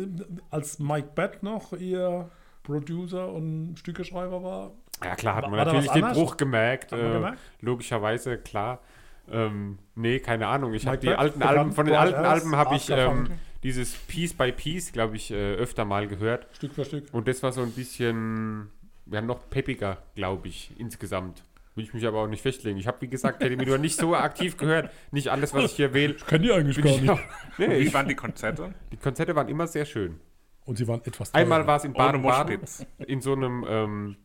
[0.50, 2.28] als Mike Bett noch ihr
[2.64, 4.72] Producer und Stückeschreiber war.
[5.04, 6.12] ja klar, hat man war natürlich was den?
[6.12, 6.92] Bruch gemerkt.
[6.92, 7.38] Äh, gemerkt?
[7.60, 8.80] Logischerweise, klar.
[9.30, 10.74] Ähm, nee, keine Ahnung.
[10.74, 13.28] Ich habe die alten Alben, von den alten Alben habe ich ähm,
[13.62, 16.46] dieses Piece by Piece, glaube ich, äh, öfter mal gehört.
[16.54, 17.04] Stück für Stück.
[17.12, 18.70] Und das war so ein bisschen,
[19.06, 21.42] ja, noch peppiger, glaube ich, insgesamt.
[21.76, 22.78] Will ich mich aber auch nicht festlegen.
[22.78, 24.90] Ich habe, wie gesagt, Teddy Medor nicht so aktiv gehört.
[25.12, 26.14] Nicht alles, was ich hier wähle.
[26.14, 27.10] Können die eigentlich gar ich nicht.
[27.10, 27.20] auch-
[27.58, 28.74] Nee, Wie ich, waren die Konzerte?
[28.90, 30.18] die Konzerte waren immer sehr schön.
[30.64, 31.42] Und sie waren etwas teurer.
[31.42, 32.60] Einmal war es in Baden-Baden,
[33.06, 34.16] in so einem ähm,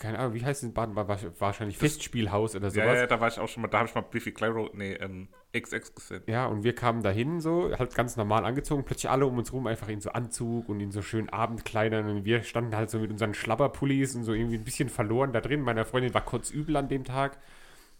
[0.00, 0.96] keine Ahnung, wie heißt es in Baden?
[0.96, 1.06] War,
[1.38, 2.86] wahrscheinlich Festspielhaus oder sowas.
[2.86, 4.94] Ja, ja, da war ich auch schon mal, da habe ich mal Biffy Clyro, nee,
[4.94, 6.22] ähm, XX gesehen.
[6.26, 9.66] Ja, und wir kamen dahin so, halt ganz normal angezogen, plötzlich alle um uns rum
[9.66, 13.10] einfach in so Anzug und in so schönen Abendkleidern und wir standen halt so mit
[13.10, 15.60] unseren Schlabberpullis und so irgendwie ein bisschen verloren da drin.
[15.60, 17.38] Meiner Freundin war kurz übel an dem Tag.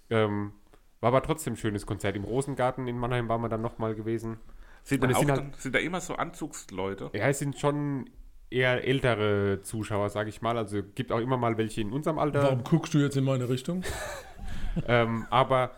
[0.08, 0.52] Ähm,
[1.00, 2.16] war aber trotzdem ein schönes Konzert.
[2.16, 4.38] Im Rosengarten in Mannheim waren wir dann nochmal gewesen.
[4.84, 7.10] Sind da, sind halt- dann, sind da immer so Anzugsleute?
[7.12, 8.08] Ja, es sind schon
[8.50, 10.58] eher ältere Zuschauer, sage ich mal.
[10.58, 12.42] Also gibt auch immer mal welche in unserem Alter.
[12.42, 13.82] Warum guckst du jetzt in meine Richtung?
[14.86, 15.72] Ähm, aber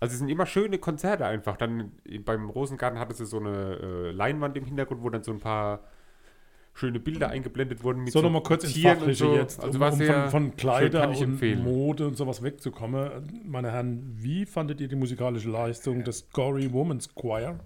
[0.00, 1.56] also es sind immer schöne Konzerte einfach.
[1.56, 1.92] Dann
[2.24, 5.80] beim Rosengarten hatte sie so eine äh, Leinwand im Hintergrund, wo dann so ein paar
[6.74, 9.34] schöne Bilder eingeblendet wurden mit So, nochmal kurz ins Fachliche so.
[9.36, 11.62] jetzt, Also um, um von, von Kleider und empfehlen.
[11.62, 13.44] Mode und sowas wegzukommen.
[13.46, 17.60] Meine Herren, wie fandet ihr die musikalische Leistung des Gory Woman's Choir?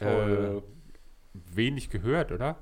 [0.00, 0.62] Äh,
[1.54, 2.56] wenig gehört, oder?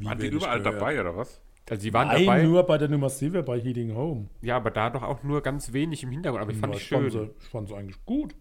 [0.00, 0.74] Wie Waren die überall gehört?
[0.80, 1.40] dabei, oder was?
[1.68, 2.42] Also die waren Nein, dabei.
[2.42, 4.26] nur bei der Nummer 7 bei Heating Home.
[4.42, 6.42] Ja, aber da doch auch nur ganz wenig im Hintergrund.
[6.42, 7.10] Aber ich fand Ja, die schön.
[7.10, 8.34] sie, ich fand sie eigentlich gut.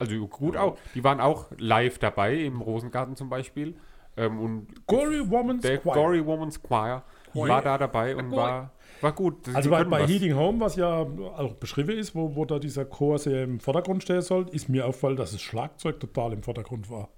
[0.00, 0.76] Also gut auch.
[0.94, 3.76] Die waren auch live dabei, im Rosengarten zum Beispiel.
[4.16, 5.94] Ähm, und Gory Woman's der Choir.
[5.94, 9.46] Gory Woman's Choir war da dabei und war, war gut.
[9.46, 10.10] Die Also bei, bei was.
[10.10, 14.02] Heating Home, was ja auch beschrieben ist, wo, wo da dieser Chor sehr im Vordergrund
[14.02, 17.08] stehen soll, ist mir auffallen, dass das Schlagzeug total im Vordergrund war.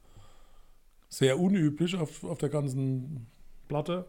[1.08, 3.26] Sehr unüblich auf, auf der ganzen
[3.70, 4.04] Platte.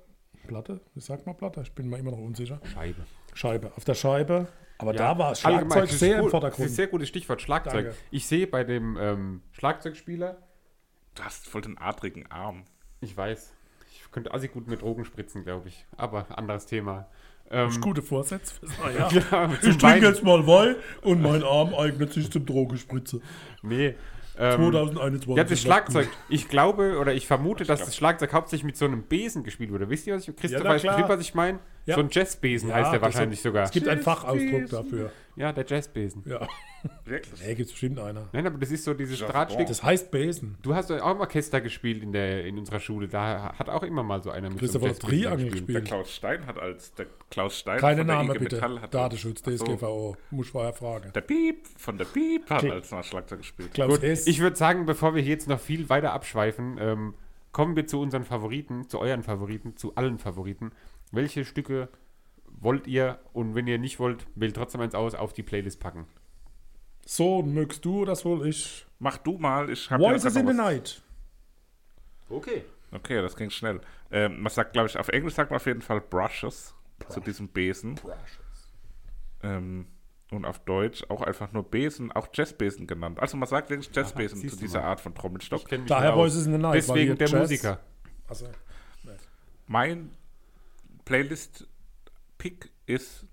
[0.47, 0.81] Platte?
[0.95, 1.61] Wie sagt man Platte?
[1.61, 2.59] Ich bin mir immer noch unsicher.
[2.73, 3.05] Scheibe.
[3.33, 3.71] Scheibe.
[3.77, 4.47] Auf der Scheibe.
[4.79, 6.65] Aber Ja, da war das Schlagzeug das ist sehr im gut, Das Vordergrund.
[6.65, 7.85] ist ein sehr gutes Stichwort, Schlagzeug.
[7.85, 7.97] Danke.
[8.09, 10.37] Ich sehe bei dem ähm, Schlagzeugspieler,
[11.13, 12.63] Du hast voll den adrigen Arm.
[13.01, 13.53] ich weiß,
[13.91, 15.85] ich könnte assi gut mit Drogen spritzen, glaube ich.
[15.97, 17.07] Aber anderes Thema.
[17.51, 19.11] Ähm, Gute Vorsätze fürs Jahr.
[19.13, 23.21] ja, Ich trinke jetzt mal Wein und mein Arm eignet sich zum Drogenspritze.
[23.61, 23.95] Nee.
[24.37, 25.35] Ähm, 2021.
[25.35, 26.09] ja, das Schlagzeug.
[26.29, 29.89] Ich glaube oder ich vermute, dass das Schlagzeug hauptsächlich mit so einem Besen gespielt wurde.
[29.89, 31.59] Wisst ihr, was ich, Christoph, na weiß was ich meine?
[31.85, 31.95] Ja.
[31.95, 33.63] So ein Jazzbesen Ja, heißt der wahrscheinlich sogar.
[33.63, 35.11] Es gibt einen Fachausdruck dafür.
[35.35, 36.23] Ja, der Jazzbesen.
[36.27, 36.47] Ja.
[37.05, 37.41] Wirklich?
[37.41, 38.27] Nee, gibt es bestimmt einer.
[38.33, 39.33] Nein, aber das ist so dieses Jargon.
[39.33, 39.67] Drahtstück.
[39.67, 40.57] Das heißt Besen.
[40.61, 43.07] Du hast auch im Orchester gespielt in, der, in unserer Schule.
[43.07, 45.85] Da hat auch immer mal so einer mit Christopher Jazzbesen Triangel Der gespielt.
[45.85, 48.55] Klaus Stein hat als der Klaus Stein Keine von der Name IG bitte.
[48.57, 50.17] Metall hat Datenschutz, Ach so, DSGVO.
[50.31, 51.11] Muss ich vorher fragen.
[51.13, 52.73] Der Piep von der Piep hat Klar.
[52.75, 53.73] als Schlagzeug gespielt.
[53.73, 54.27] Klaus Gut, S.
[54.27, 57.13] ich würde sagen, bevor wir hier jetzt noch viel weiter abschweifen, ähm,
[57.51, 60.71] kommen wir zu unseren Favoriten, zu euren Favoriten, zu allen Favoriten.
[61.11, 61.89] Welche Stücke
[62.45, 66.07] wollt ihr und wenn ihr nicht wollt, wählt trotzdem eins aus, auf die Playlist packen?
[67.05, 68.85] so, mögst du oder soll ich?
[68.99, 71.01] Mach du mal, ich habe Voices in the Night.
[72.29, 72.63] Okay.
[72.91, 73.81] Okay, das ging schnell.
[74.11, 76.75] Ähm, man sagt, glaube ich, auf Englisch sagt man auf jeden Fall Brushes
[77.09, 77.99] zu diesem Besen.
[79.43, 79.87] Ähm,
[80.31, 83.19] und auf Deutsch auch einfach nur Besen, auch Jazzbesen genannt.
[83.19, 84.89] Also man sagt wirklich Jazzbesen siehst zu dieser mal.
[84.89, 85.67] Art von Trommelstock.
[85.87, 86.15] Daher.
[86.15, 86.75] Voices in the Night.
[86.75, 87.79] Deswegen der Jazz- Musiker.
[88.27, 88.47] Also,
[89.67, 90.11] Mein
[91.11, 93.27] Playlist-Pick ist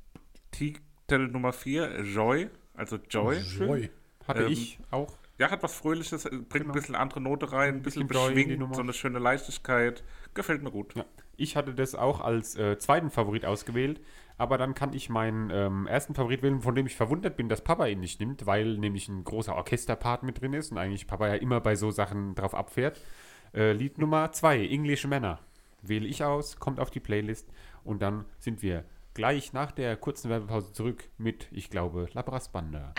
[0.50, 3.36] Titel Nummer 4, Joy, also Joy.
[3.38, 3.90] Joy.
[4.26, 5.16] Hatte Ähm, ich auch.
[5.38, 8.58] Ja, hat was Fröhliches, äh, bringt ein bisschen andere Note rein, ein bisschen, bisschen beschwingt,
[8.58, 8.74] Nummer.
[8.74, 10.02] so eine schöne Leichtigkeit.
[10.34, 10.96] Gefällt mir gut.
[10.96, 11.04] Ja.
[11.36, 14.00] Ich hatte das auch als äh, zweiten Favorit ausgewählt,
[14.38, 17.62] aber dann kann ich meinen ähm, ersten Favorit wählen, von dem ich verwundert bin, dass
[17.62, 21.28] Papa ihn nicht nimmt, weil nämlich ein großer Orchesterpart mit drin ist und eigentlich Papa
[21.28, 23.00] ja immer bei so Sachen drauf abfährt.
[23.54, 25.38] Äh, Lied Nummer zwei, English Männer.
[25.80, 27.48] Wähle ich aus, kommt auf die Playlist
[27.84, 32.94] und dann sind wir gleich nach der kurzen Werbepause zurück mit, ich glaube, Labras Banda.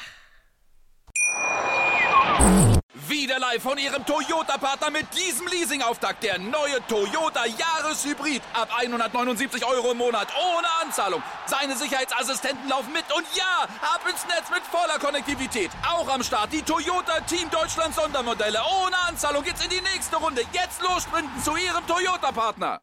[3.07, 6.23] Wieder live von Ihrem Toyota-Partner mit diesem Leasing-Auftakt.
[6.23, 8.41] Der neue Toyota Jahreshybrid.
[8.53, 10.27] Ab 179 Euro im Monat.
[10.35, 11.21] Ohne Anzahlung.
[11.45, 13.05] Seine Sicherheitsassistenten laufen mit.
[13.15, 15.71] Und ja, ab ins Netz mit voller Konnektivität.
[15.87, 18.59] Auch am Start die Toyota Team Deutschland Sondermodelle.
[18.83, 20.41] Ohne Anzahlung geht's in die nächste Runde.
[20.51, 22.81] Jetzt los sprinten zu Ihrem Toyota-Partner.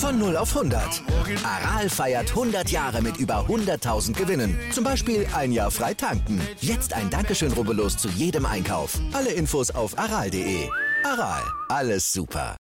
[0.00, 1.02] Von 0 auf 100.
[1.44, 4.58] Aral feiert 100 Jahre mit über 100.000 Gewinnen.
[4.72, 6.40] Zum Beispiel ein Jahr frei tanken.
[6.62, 8.98] Jetzt ein Dankeschön, rubbellos zu jedem Einkauf.
[9.12, 10.70] Alle Infos auf aral.de.
[11.04, 12.56] Aral, alles super.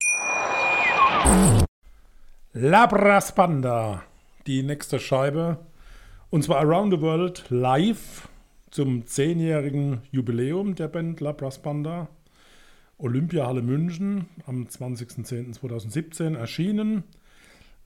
[2.53, 4.01] Labras Banda.
[4.47, 5.59] Die nächste Scheibe.
[6.31, 8.27] Und zwar Around the World live
[8.71, 12.07] zum 10-jährigen Jubiläum der Band Labras Banda.
[12.97, 17.03] Olympiahalle München am 20.10.2017 erschienen.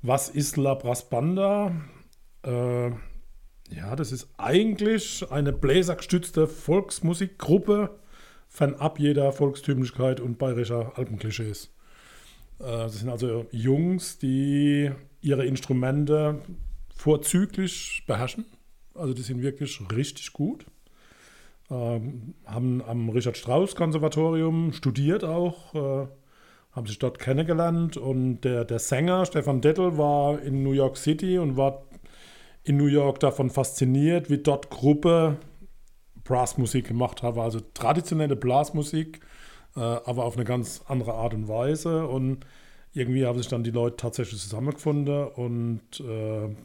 [0.01, 1.71] Was ist Labras Banda?
[2.43, 7.99] Äh, ja, das ist eigentlich eine bläsergestützte Volksmusikgruppe,
[8.47, 11.71] fernab jeder Volkstümlichkeit und bayerischer Alpenklischees.
[12.59, 16.41] Äh, Das sind also Jungs, die ihre Instrumente
[16.95, 18.45] vorzüglich beherrschen.
[18.95, 20.65] Also die sind wirklich richtig gut.
[21.69, 26.07] ähm, haben am Richard Strauss Konservatorium studiert auch, äh,
[26.71, 31.37] haben sich dort kennengelernt und der, der Sänger Stefan Dettel war in New York City
[31.37, 31.83] und war
[32.63, 35.37] in New York davon fasziniert, wie dort Gruppe
[36.23, 39.19] Blasmusik gemacht habe, also traditionelle Blasmusik,
[39.75, 42.45] äh, aber auf eine ganz andere Art und Weise und
[42.93, 46.55] irgendwie haben sich dann die Leute tatsächlich zusammengefunden und äh,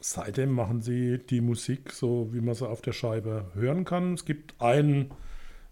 [0.00, 4.14] seitdem machen sie die Musik so, wie man sie auf der Scheibe hören kann.
[4.14, 5.10] Es gibt ein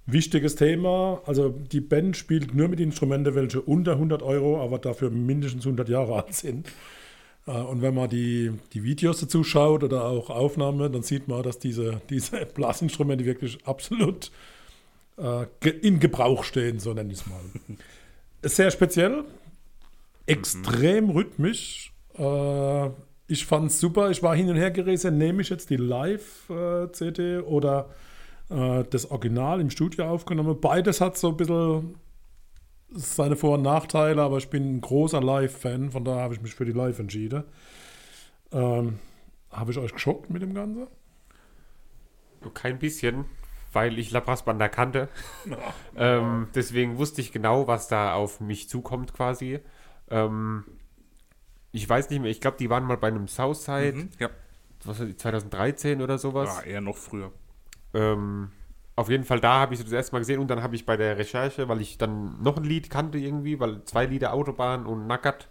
[0.06, 5.10] wichtiges Thema, also die Band spielt nur mit Instrumenten, welche unter 100 Euro, aber dafür
[5.10, 6.68] mindestens 100 Jahre alt sind.
[7.46, 11.42] Äh, Und wenn man die, die Videos dazu schaut oder auch Aufnahmen, dann sieht man,
[11.42, 14.30] dass diese, diese Blasinstrumente wirklich absolut
[15.18, 15.46] äh,
[15.82, 17.40] in Gebrauch stehen, so nenne ich es mal.
[18.42, 19.24] Sehr speziell,
[20.26, 21.92] extrem rhythmisch.
[22.18, 22.90] Äh,
[23.28, 24.10] ich fand es super.
[24.10, 27.90] Ich war hin und her gerissen, nehme ich jetzt die Live-CD oder
[28.50, 30.60] äh, das Original im Studio aufgenommen.
[30.60, 31.96] Beides hat so ein bisschen
[32.90, 36.54] seine Vor- und Nachteile, aber ich bin ein großer Live-Fan, von daher habe ich mich
[36.54, 37.44] für die Live entschieden.
[38.52, 38.98] Ähm,
[39.50, 40.86] habe ich euch geschockt mit dem Ganzen?
[42.54, 43.24] Kein bisschen,
[43.72, 45.08] weil ich La Banda kannte.
[45.96, 49.58] ähm, deswegen wusste ich genau, was da auf mich zukommt quasi.
[50.10, 50.64] Ähm,
[51.72, 54.30] ich weiß nicht mehr, ich glaube, die waren mal bei einem Southside, Mhm, ja,
[54.84, 56.48] was war die, 2013 oder sowas.
[56.48, 57.32] war eher noch früher.
[57.96, 58.50] Ähm,
[58.94, 60.86] auf jeden Fall, da habe ich sie das erste Mal gesehen und dann habe ich
[60.86, 64.86] bei der Recherche, weil ich dann noch ein Lied kannte irgendwie, weil zwei Lieder Autobahn
[64.86, 65.48] und Nackert,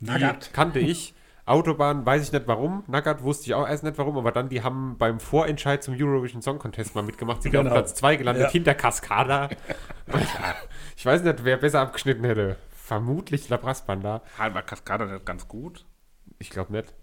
[0.00, 0.52] die Nackert.
[0.52, 1.14] kannte ich.
[1.44, 4.62] Autobahn weiß ich nicht warum, Nackert wusste ich auch erst nicht warum, aber dann die
[4.62, 7.64] haben beim Vorentscheid zum Eurovision Song Contest mal mitgemacht, sind Genau.
[7.70, 8.50] auf Platz 2 gelandet, Ja.
[8.50, 9.48] hinter Cascada.
[10.96, 12.56] ich weiß nicht, wer besser abgeschnitten hätte.
[12.70, 14.22] Vermutlich La Banda.
[14.38, 15.84] War Cascada nicht ganz gut?
[16.38, 16.94] Ich glaube nicht.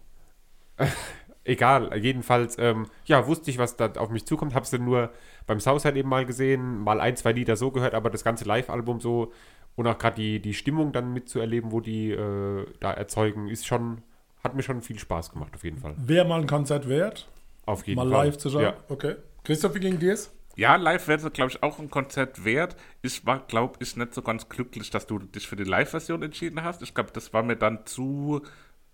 [1.50, 4.54] Egal, jedenfalls, ähm, ja, wusste ich, was da auf mich zukommt.
[4.54, 5.10] Hab's dann nur
[5.48, 9.00] beim Southside eben mal gesehen, mal ein, zwei Lieder so gehört, aber das ganze Live-Album
[9.00, 9.34] so
[9.76, 14.04] und auch gerade die, die Stimmung dann mitzuerleben, wo die äh, da erzeugen, ist schon,
[14.44, 15.96] hat mir schon viel Spaß gemacht, auf jeden Fall.
[15.98, 17.28] Wäre mal ein Konzert wert,
[17.66, 18.28] Auf jeden mal Fall.
[18.28, 18.62] live zu schauen?
[18.62, 18.74] Ja.
[18.88, 19.16] Okay.
[19.44, 20.32] Christoph, wie ging dir's?
[20.56, 22.76] Ja, live wäre es, glaube ich, auch ein Konzert wert.
[23.02, 26.64] Ich war, glaube ich, nicht so ganz glücklich, dass du dich für die Live-Version entschieden
[26.64, 26.84] hast.
[26.84, 28.42] Ich glaube, das war mir dann zu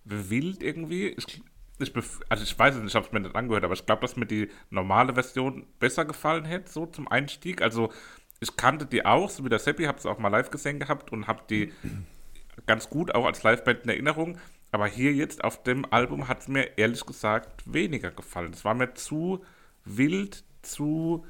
[0.06, 1.08] wild irgendwie.
[1.08, 1.42] Ich,
[1.80, 1.94] ich
[2.30, 4.16] also ich weiß es nicht, ich habe es mir nicht angehört, aber ich glaube, dass
[4.16, 7.62] mir die normale Version besser gefallen hätte, so zum Einstieg.
[7.62, 7.92] Also
[8.40, 11.12] ich kannte die auch, so wie der Seppi, habe es auch mal live gesehen gehabt
[11.12, 11.74] und habe die
[12.66, 14.38] ganz gut auch als Liveband in Erinnerung.
[14.72, 18.52] Aber hier jetzt auf dem Album hat es mir ehrlich gesagt weniger gefallen.
[18.54, 19.44] Es war mir zu
[19.86, 21.26] wild, zu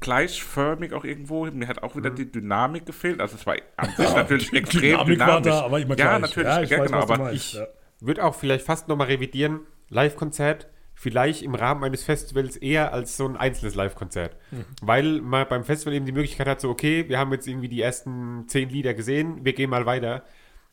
[0.00, 1.46] gleichförmig auch irgendwo.
[1.46, 3.20] Mir hat auch wieder die Dynamik gefehlt.
[3.20, 5.46] Also es war an sich natürlich extrem Dynamik war dynamisch.
[5.46, 6.20] da, aber immer ja, gleich.
[6.20, 7.32] natürlich, Ja, ja, ich weiß, genau, aber.
[7.32, 7.66] Ich Ja.
[8.06, 13.26] Würde auch vielleicht fast nochmal revidieren, Live-Konzert, vielleicht im Rahmen eines Festivals eher als so
[13.26, 14.36] ein einzelnes Live-Konzert.
[14.82, 17.80] Weil man beim Festival eben die Möglichkeit hat, so, okay, wir haben jetzt irgendwie die
[17.80, 20.24] ersten zehn Lieder gesehen, wir gehen mal weiter.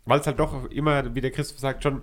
[0.05, 2.01] Weil es halt doch immer, wie der Christoph sagt, schon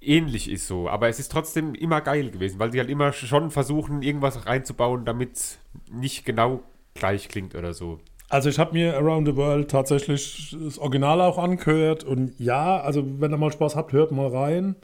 [0.00, 0.88] ähnlich ist so.
[0.88, 5.04] Aber es ist trotzdem immer geil gewesen, weil sie halt immer schon versuchen, irgendwas reinzubauen,
[5.04, 5.58] damit es
[5.90, 6.62] nicht genau
[6.94, 8.00] gleich klingt oder so.
[8.32, 13.04] Also ich habe mir Around the World tatsächlich das Original auch angehört und ja, also
[13.20, 14.74] wenn ihr mal Spaß habt, hört mal rein.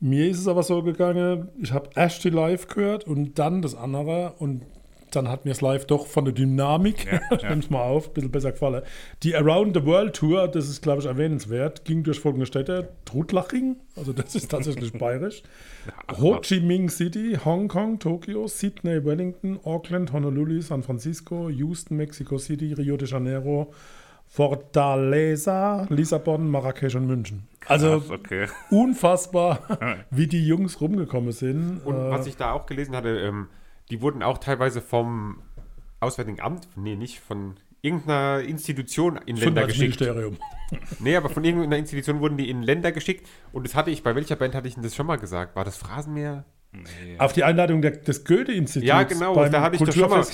[0.00, 1.88] Mir ist es aber so gegangen, ich habe
[2.22, 4.66] die Live gehört und dann das andere und
[5.16, 7.48] dann hat mir das Live doch von der Dynamik, Ja, ich ja.
[7.50, 8.82] nehme es mal auf, ein bisschen besser gefallen.
[9.22, 12.88] Die Around the World Tour, das ist glaube ich erwähnenswert, ging durch folgende Städte.
[13.04, 15.42] Trudlaching, also das ist tatsächlich bayerisch.
[16.20, 22.72] Ho Chi Minh City, Hongkong, Tokio, Sydney, Wellington, Auckland, Honolulu, San Francisco, Houston, Mexico City,
[22.72, 23.72] Rio de Janeiro,
[24.26, 27.48] Fortaleza, Lissabon, Marrakesch und München.
[27.66, 28.46] Also Krass, okay.
[28.70, 29.60] unfassbar,
[30.10, 31.80] wie die Jungs rumgekommen sind.
[31.84, 33.48] Und Äh, was ich da auch gelesen hatte, ähm,
[33.90, 35.42] die wurden auch teilweise vom
[36.00, 39.98] Auswärtigen Amt, nee, nicht von irgendeiner Institution in Länder geschickt.
[39.98, 40.36] Gesundheitsministerium.
[41.00, 43.28] Nee, aber von irgendeiner Institution wurden die in Länder geschickt.
[43.52, 45.54] Und das hatte ich, bei welcher Band hatte ich denn das schon mal gesagt?
[45.54, 46.46] War das Phrasenmeer?
[47.18, 48.88] Auf die Einladung der, des Goethe-Instituts.
[48.88, 50.24] Ja, genau, da hatte ich doch schon mal-.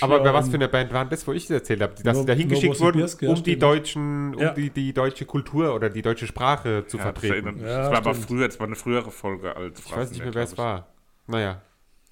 [0.00, 1.92] Aber bei was für eine Band waren das, wo ich das erzählt habe?
[2.02, 4.54] Dass No- sie da hingeschickt wurden, ja, um die deutschen, um Ja.
[4.54, 7.60] die, die deutsche Kultur oder die deutsche Sprache zu Ja, das, vertreten.
[7.60, 10.34] Ja, das war aber früher, das war eine frühere Folge als Ich weiß nicht mehr,
[10.34, 10.86] wer es war.
[11.26, 11.60] Naja.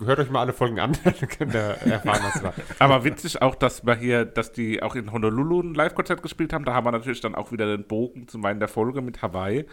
[0.00, 2.55] Hört euch mal alle Folgen an, dann könnt ihr erfahren, was es war.
[2.78, 6.64] Aber witzig auch, dass wir hier, dass die auch in Honolulu ein Live-Konzert gespielt haben.
[6.64, 9.66] Da haben wir natürlich dann auch wieder den Bogen zu meinen der Folge mit Hawaii.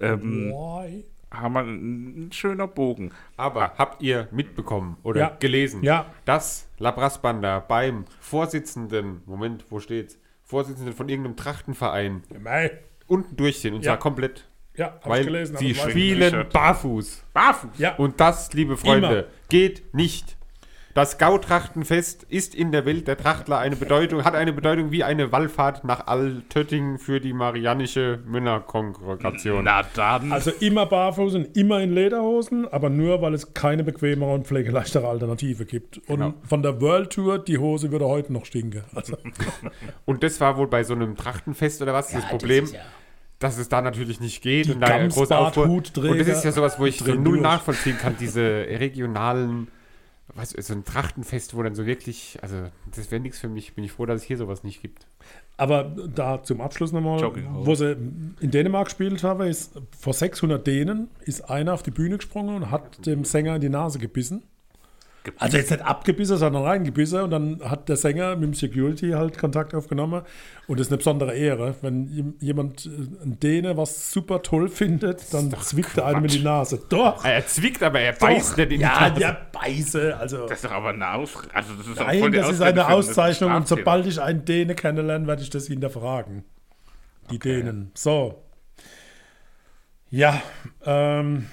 [0.00, 1.04] Ähm, Why?
[1.32, 3.12] haben wir ein, ein schöner Bogen.
[3.36, 5.36] Aber habt ihr mitbekommen oder Ja.
[5.38, 6.06] gelesen, Ja.
[6.24, 10.18] dass Labras Banda beim Vorsitzenden, Moment, wo steht's?
[10.42, 12.72] Vorsitzenden von irgendeinem Trachtenverein Mei.
[13.06, 13.90] unten durch sind und Ja.
[13.92, 15.56] zwar komplett, Ja, hab weil ich gelesen.
[15.56, 17.24] sie spielen barfuß.
[17.32, 17.78] Barfuß!
[17.78, 17.94] Ja.
[17.96, 19.24] Und das, liebe Freunde, Immer.
[19.48, 20.36] geht nicht.
[20.92, 25.30] Das Gautrachtenfest ist in der Welt der Trachtler eine Bedeutung, hat eine Bedeutung wie eine
[25.30, 29.64] Wallfahrt nach Altötting für die Marianische Männerkongregation.
[29.64, 30.32] Na dann.
[30.32, 35.06] Also immer barfuß und immer in Lederhosen, aber nur, weil es keine bequemere und pflegeleichtere
[35.06, 35.98] Alternative gibt.
[36.08, 36.34] Und Genau.
[36.48, 38.82] von der World Tour, die Hose würde heute noch stinken.
[38.94, 39.16] Also,
[40.06, 42.68] Und das war wohl bei so einem Trachtenfest oder was das Problem,
[43.40, 45.64] dass es da natürlich nicht geht Die und da große Aufruhr.
[45.68, 49.68] Und das ist ja sowas, wo ich so null nachvollziehen kann, diese regionalen,
[50.34, 52.56] was, so ein Trachtenfest, wo dann so wirklich, also
[52.94, 53.74] das wäre nichts für mich.
[53.74, 55.06] Bin ich froh, dass es hier sowas nicht gibt.
[55.56, 57.96] aber da zum Abschluss nochmal, wo sie
[58.40, 62.70] in Dänemark gespielt haben, ist vor 600 Dänen ist einer auf die Bühne gesprungen und
[62.70, 64.42] hat dem Sänger in die Nase gebissen.
[65.38, 69.36] Also jetzt nicht abgebissen, sondern reingebissen und dann hat der Sänger mit dem Security halt
[69.36, 70.22] Kontakt aufgenommen
[70.66, 71.74] und das ist eine besondere Ehre.
[71.82, 72.88] Wenn jem- jemand, äh,
[73.24, 76.80] ein Däne, was super toll findet, dann zwickt er einem in die Nase.
[76.88, 77.24] Doch!
[77.24, 79.20] Er zwickt, aber er beißt nicht in die ja, Nase.
[79.20, 80.46] der Beiße, also...
[80.46, 83.68] das ist doch aber eine Aus also das ist Nein, das ist eine Auszeichnung und
[83.68, 86.44] sobald ich einen Däne kennenlerne, werde ich das hinterfragen.
[87.30, 87.90] Die Dänen.
[87.94, 88.42] So.
[90.08, 90.42] Ja,
[90.84, 91.46] ähm,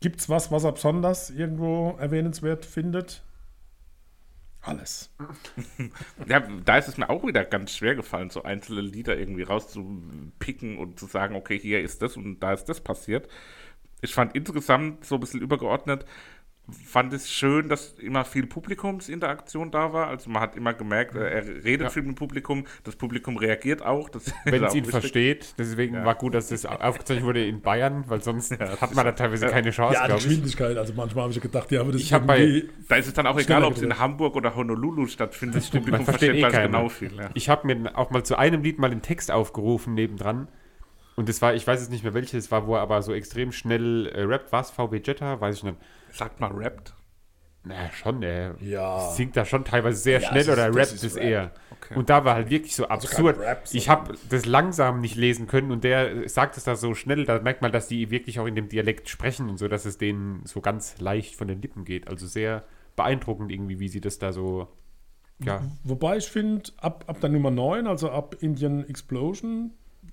[0.00, 3.22] gibt es was, was er besonders irgendwo erwähnenswert findet?
[4.60, 5.10] Alles.
[6.26, 10.78] Ja, da ist es mir auch wieder ganz schwer gefallen, so einzelne Lieder irgendwie rauszupicken
[10.78, 13.28] und zu sagen, okay, hier ist das und da ist das passiert.
[14.00, 16.04] Ich fand insgesamt so ein bisschen übergeordnet,
[16.86, 20.08] fand es schön, dass immer viel Publikumsinteraktion da war.
[20.08, 23.82] Also man hat immer gemerkt, äh, er redet viel mit dem Publikum, das Publikum reagiert
[23.82, 24.08] auch.
[24.08, 24.90] Das ist Wenn es ihn wichtig.
[25.00, 25.54] versteht.
[25.58, 29.46] Deswegen war gut, dass das aufgezeichnet wurde in Bayern, weil sonst hat man da teilweise
[29.46, 30.26] keine Chance, Ja, die glaube ich.
[30.28, 30.76] Geschwindigkeit.
[30.76, 33.26] Also manchmal habe ich gedacht, ja, aber das Ich hab bei- Da ist es dann
[33.26, 33.98] auch egal, ob es in.
[33.98, 35.62] Hamburg oder Honolulu stattfindet.
[35.62, 37.14] Das Publikum Man versteht eh ganz genau viel.
[37.16, 37.30] Ja.
[37.34, 40.48] Ich habe mir auch mal zu einem Lied mal den Text aufgerufen nebendran.
[41.16, 43.12] Und das war, ich weiß jetzt nicht mehr welches, es war, wo er aber so
[43.12, 44.52] extrem schnell äh, rappt.
[44.52, 44.70] Was?
[44.70, 45.40] VW Jetta?
[45.40, 45.76] Weiß ich nicht.
[46.12, 46.94] Sagt mal rappt.
[47.64, 49.10] Naja, schon, er Ja.
[49.10, 51.24] singt da schon teilweise sehr Ja, schnell ist- oder rappt ist es Rap.
[51.24, 51.50] eher.
[51.72, 51.94] Okay.
[51.96, 53.38] Und da war halt wirklich so absurd.
[53.38, 57.24] Rap, ich habe das langsam nicht lesen können und der sagt es da so schnell,
[57.24, 59.98] da merkt man, dass die wirklich auch in dem Dialekt sprechen und so, dass es
[59.98, 62.08] denen so ganz leicht von den Lippen geht.
[62.08, 62.64] Also sehr
[62.96, 64.68] beeindruckend irgendwie, wie sie das da so,
[65.44, 69.72] ja, Wobei ich finde, ab, ab der Nummer 9, also ab Indian Explosion,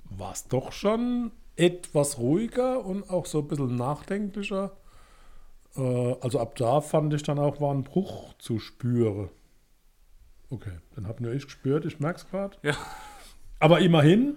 [0.10, 4.73] war es doch schon etwas ruhiger und auch so ein bisschen nachdenklicher.
[5.77, 9.29] Äh, also ab da fand ich dann auch, war ein Bruch zu spüren.
[10.49, 12.57] Okay, dann habe nur ich gespürt, ich merke es gerade.
[12.63, 12.75] Ja.
[13.59, 14.35] Aber immerhin.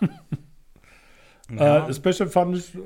[1.50, 2.78] Äh, Special fand ich äh,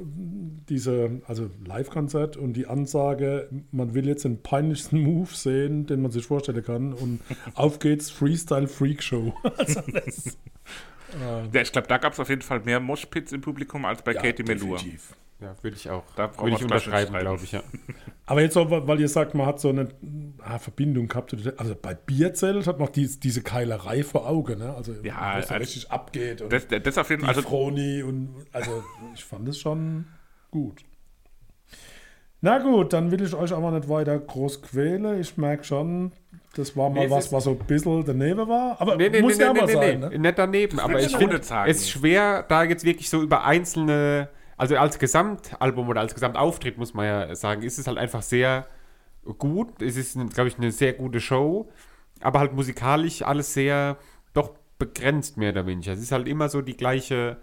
[0.68, 6.12] diese, also Live-Konzert und die Ansage, man will jetzt den peinlichsten Move sehen, den man
[6.12, 6.92] sich vorstellen kann.
[6.92, 7.20] Und
[7.54, 9.34] auf geht's, Freestyle Freak Show.
[9.58, 10.38] also das,
[11.52, 14.14] Ja, ich glaube, da gab es auf jeden Fall mehr Moshpits im Publikum als bei
[14.14, 14.76] Katie Melua.
[14.76, 15.16] definitiv.
[15.42, 17.62] Ja würde ich auch, Da würde ich unterschreiben, glaube ich, ja.
[18.26, 19.88] Aber jetzt weil ihr sagt, man hat so eine
[20.40, 21.35] ah, Verbindung gehabt.
[21.57, 24.59] Also bei Bierzelt hat man dies, diese Keilerei vor Augen.
[24.59, 24.74] Ne?
[24.74, 26.40] Also, Ja, was da als- richtig abgeht.
[26.40, 27.31] Und Das, das auf jeden Fall.
[27.35, 28.83] Also, Froni und also
[29.14, 30.07] ich fand es schon
[30.50, 30.83] gut.
[32.40, 35.20] Na gut, dann will ich euch aber nicht weiter groß quälen.
[35.20, 36.11] Ich merke schon,
[36.57, 38.81] das war mal Nee, was, was so ein bisschen daneben war.
[38.81, 40.00] Aber Nee, nee, muss nee, ja nee, aber nee, sein.
[40.00, 40.18] nee, Ne?
[40.18, 44.28] nicht daneben, aber will ich finde es ist schwer, da jetzt wirklich so über einzelne,
[44.62, 48.68] also als Gesamtalbum oder als Gesamtauftritt, muss man ja sagen, ist es halt einfach sehr
[49.38, 49.83] gut.
[49.83, 51.68] Es ist, glaube ich, eine sehr gute Show,
[52.20, 53.96] aber halt musikalisch alles sehr,
[54.35, 55.94] doch begrenzt mehr oder weniger.
[55.94, 57.38] Es ist halt immer so die gleiche,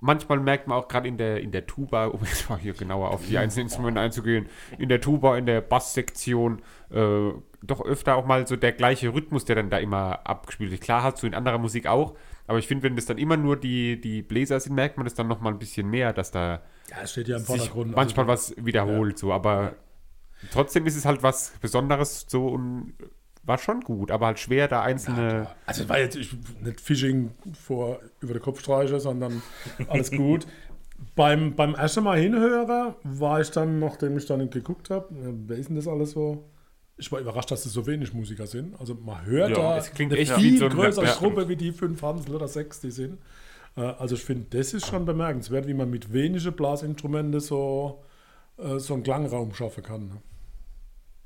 [0.00, 3.10] manchmal merkt man auch gerade in der, in der Tuba, um jetzt mal hier genauer
[3.10, 4.46] auf die einzelnen Instrumente einzugehen,
[4.78, 9.44] in der Tuba, in der Basssektion, äh, doch öfter auch mal so der gleiche Rhythmus,
[9.44, 10.80] der dann da immer abgespielt wird.
[10.80, 12.14] Klar hast du in anderer Musik auch,
[12.46, 15.14] aber ich finde, wenn das dann immer nur die, die Bläser sind, merkt man das
[15.14, 17.94] dann nochmal ein bisschen mehr, dass da Ja, es steht ja im sich Vordergrund.
[17.96, 19.74] manchmal also, was wiederholt, so, aber
[20.52, 22.94] trotzdem ist es halt was Besonderes so und
[23.42, 25.48] war schon gut, aber halt schwer, da einzelne.
[25.66, 29.40] Also es war jetzt ich, nicht Phishing vor über den Kopf streiche, sondern
[29.88, 30.46] alles gut.
[31.14, 35.06] beim, beim ersten Mal hinhören war ich dann, nachdem ich dann geguckt habe,
[35.46, 36.44] wer ist denn das alles so?
[36.98, 38.78] Ich war überrascht, dass es so wenig Musiker sind.
[38.80, 41.06] Also man hört Ja, da es klingt eine echt viel so größere.
[41.06, 43.18] Gruppe wie die fünf Hansel oder sechs, die sind.
[43.76, 48.02] Äh, Also ich finde, das ist schon bemerkenswert, wie man mit wenigen Blasinstrumenten so,
[48.58, 50.20] äh, so einen Klangraum schaffen kann.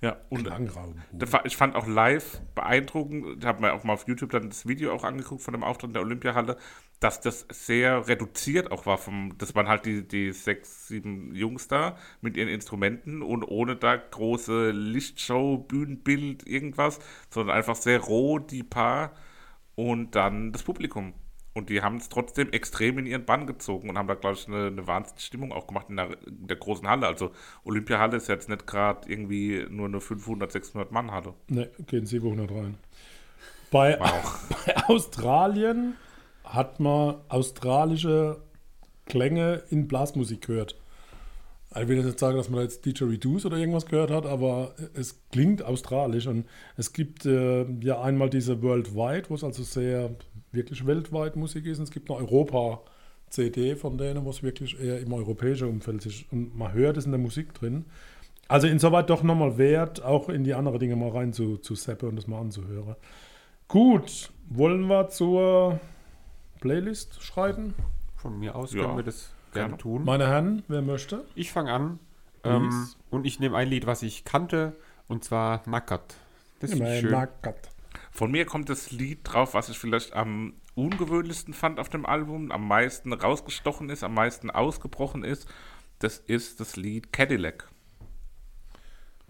[0.03, 0.95] Ja, und Klangraum.
[1.13, 4.67] War- Ich fand auch live beeindruckend, ich habe mir auch mal auf YouTube dann das
[4.67, 6.57] Video auch angeguckt von dem Auftritt in der Olympiahalle,
[7.01, 8.97] dass das sehr reduziert auch war.
[8.97, 13.77] Vom, das waren halt die, die sechs, sieben Jungs da mit ihren Instrumenten und ohne
[13.77, 16.99] da große Lichtshow, Bühnenbild, irgendwas,
[17.29, 19.13] sondern einfach sehr roh die Paar
[19.75, 21.13] und dann das Publikum.
[21.53, 24.47] Und die haben es trotzdem extrem in ihren Bann gezogen und haben da, glaube ich,
[24.47, 27.07] eine, eine Wahnsinnsstimmung auch gemacht in der, in der großen Halle.
[27.07, 27.33] Also
[27.65, 31.35] Olympiahalle ist jetzt nicht gerade irgendwie nur eine 500, 600 Mann Halle.
[31.49, 32.77] Ne, gehen 700 rein.
[33.71, 33.97] Bei,
[34.67, 35.95] bei Australien
[36.45, 38.41] hat man australische
[39.07, 40.77] Klänge in Blasmusik gehört.
[41.77, 44.75] Ich will jetzt nicht sagen, dass man da jetzt Didgeridoo oder irgendwas gehört hat, aber
[44.95, 46.47] es klingt australisch und
[46.77, 50.11] es gibt äh, ja einmal diese Worldwide, wo es also sehr
[50.53, 55.01] wirklich weltweit Musik ist und es gibt eine Europa-CD von denen, wo es wirklich eher
[55.01, 57.85] im europäischen Umfeld ist und man hört es in der Musik drin.
[58.49, 62.09] Also insoweit doch nochmal wert, auch in die anderen Dinge mal rein zu, zu seppen
[62.09, 62.97] und das mal anzuhören.
[63.69, 65.79] Gut, wollen wir zur
[66.61, 67.75] Playlist schreiten?
[68.17, 70.05] Von mir aus Ja, können wir das gerne tun.
[70.05, 71.25] Meine Herren, wer möchte?
[71.37, 72.01] Ich fange an
[72.45, 74.75] ähm, und ich nehme ein Lied, was ich kannte,
[75.09, 76.17] und zwar Nackert.
[76.61, 77.11] Das ich schön.
[77.11, 77.69] Nackert.
[78.11, 82.51] Von mir kommt das Lied drauf, was ich vielleicht am ungewöhnlichsten fand auf dem Album,
[82.51, 85.47] am meisten rausgestochen ist, am meisten ausgebrochen ist.
[86.01, 87.69] Das ist das Lied Cadillac.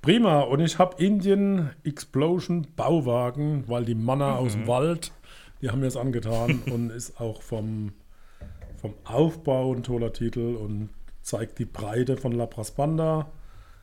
[0.02, 4.60] Prima, und ich habe Indian Explosion Bauwagen, weil die Manner aus Mhm.
[4.60, 5.12] dem Wald,
[5.60, 7.92] die haben mir es angetan und ist auch vom,
[8.80, 10.88] vom Aufbau ein toller Titel und
[11.20, 13.30] zeigt die Breite von La Praspanda.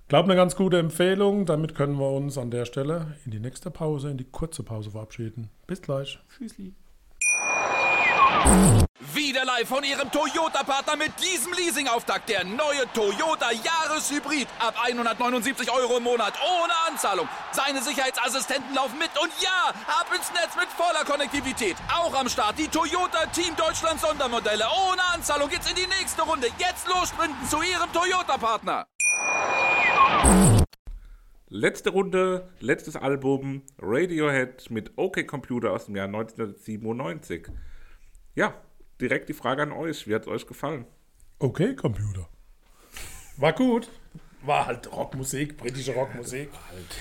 [0.08, 1.45] Glaub eine ganz gute Empfehlung.
[1.45, 4.91] Damit können wir uns an der Stelle in die nächste Pause, in die kurze Pause
[4.91, 5.49] verabschieden.
[5.68, 6.18] Bis gleich.
[6.30, 6.74] Tschüssli.
[9.14, 12.30] Wieder live von Ihrem Toyota-Partner mit diesem Leasing-Auftakt.
[12.30, 14.47] Der neue Toyota Jahreshybrid.
[14.60, 16.36] Ab 179 Euro im Monat.
[16.39, 17.28] Ohne Anzahlung.
[17.51, 19.10] Seine Sicherheitsassistenten laufen mit.
[19.22, 21.76] Und ja, ab ins Netz mit voller Konnektivität.
[21.93, 24.66] Auch am Start die Toyota Team Deutschland Sondermodelle.
[24.89, 26.47] Ohne Anzahlung geht's in die nächste Runde.
[26.58, 28.88] Jetzt los sprinten zu Ihrem Toyota-Partner.
[31.50, 37.48] Letzte Runde, letztes Album, Radiohead mit OK Computer aus dem Jahr 1997.
[38.36, 38.54] Ja,
[39.00, 40.08] direkt die Frage an euch.
[40.08, 40.86] Wie hat es euch gefallen?
[41.39, 42.28] Okay, Computer.
[43.38, 43.89] War gut.
[44.41, 46.50] War halt Rockmusik, britische Rockmusik.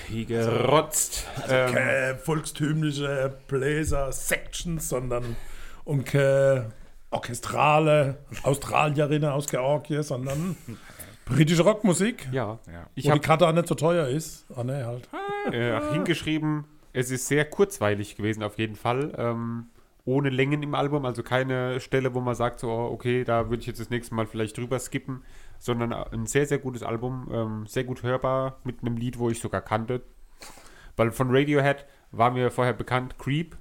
[0.07, 1.27] Wie gerotzt.
[1.49, 5.35] Ähm, keine volkstümliche Bläser-Sections, sondern
[5.83, 6.71] und keine
[7.09, 10.55] orchestrale Australierinnen aus Georgien, sondern
[11.29, 12.27] britische Rockmusik.
[12.31, 12.59] ja.
[12.71, 12.87] Ja.
[12.95, 14.45] Ich wo die Karte auch nicht so teuer ist.
[14.55, 15.09] Ah, ne, halt.
[15.53, 19.13] äh, hingeschrieben, es ist sehr kurzweilig gewesen auf jeden Fall.
[19.17, 19.67] Ähm,
[20.07, 23.59] ohne Längen im Album, also keine Stelle, wo man sagt, so, oh, okay, da würde
[23.59, 25.21] ich jetzt das nächste Mal vielleicht drüber skippen,
[25.59, 29.41] sondern ein sehr, sehr gutes Album, ähm, sehr gut hörbar, mit einem Lied, wo ich
[29.41, 30.01] sogar kannte.
[30.95, 33.57] Weil von Radiohead war mir vorher bekannt Creep,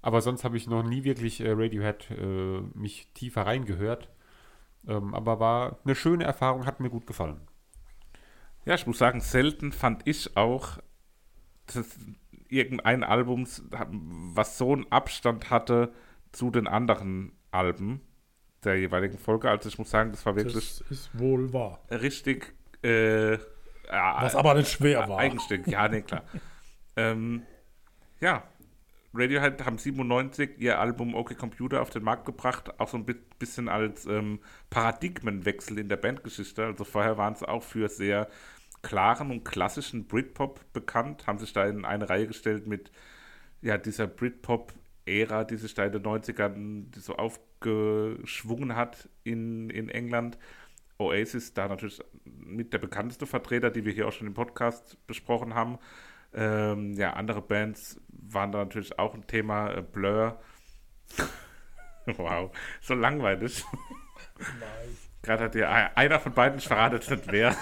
[0.00, 4.08] aber sonst habe ich noch nie wirklich äh, Radiohead äh, mich tiefer reingehört.
[4.86, 7.40] Ähm, aber war eine schöne Erfahrung, hat mir gut gefallen.
[8.64, 10.78] Ja, ich muss sagen, selten fand ich auch,
[11.66, 11.86] dass
[12.48, 13.46] irgendein Album,
[14.34, 15.92] was so einen Abstand hatte
[16.32, 18.00] zu den anderen Alben
[18.64, 19.48] der jeweiligen Folge.
[19.50, 21.80] Also ich muss sagen, das war wirklich Das ist wohl wahr.
[21.90, 25.18] richtig äh, ja, Was aber nicht schwer war.
[25.18, 25.72] eigenständig.
[25.72, 26.22] Ja, nee, klar.
[26.96, 27.42] ähm,
[28.20, 28.44] ja,
[29.12, 33.16] Radiohead haben 97 ihr Album OK Computer auf den Markt gebracht, auch so ein bi-
[33.38, 34.40] bisschen als ähm,
[34.70, 36.64] Paradigmenwechsel in der Bandgeschichte.
[36.64, 38.28] Also vorher waren sie auch für sehr
[38.82, 42.92] klaren und klassischen Britpop bekannt, haben sich da in eine Reihe gestellt mit
[43.62, 50.38] ja, dieser Britpop-Ära, die sich da in den 90ern so aufgeschwungen hat in, in England.
[50.98, 55.54] Oasis da natürlich mit der bekannteste Vertreter, die wir hier auch schon im Podcast besprochen
[55.54, 55.78] haben.
[56.34, 59.72] Ähm, ja, andere Bands waren da natürlich auch ein Thema.
[59.72, 60.40] Äh, Blur.
[62.06, 62.50] wow,
[62.80, 63.64] so langweilig.
[65.22, 67.54] Gerade hat ein- einer von beiden, ich verrate jetzt nicht wer,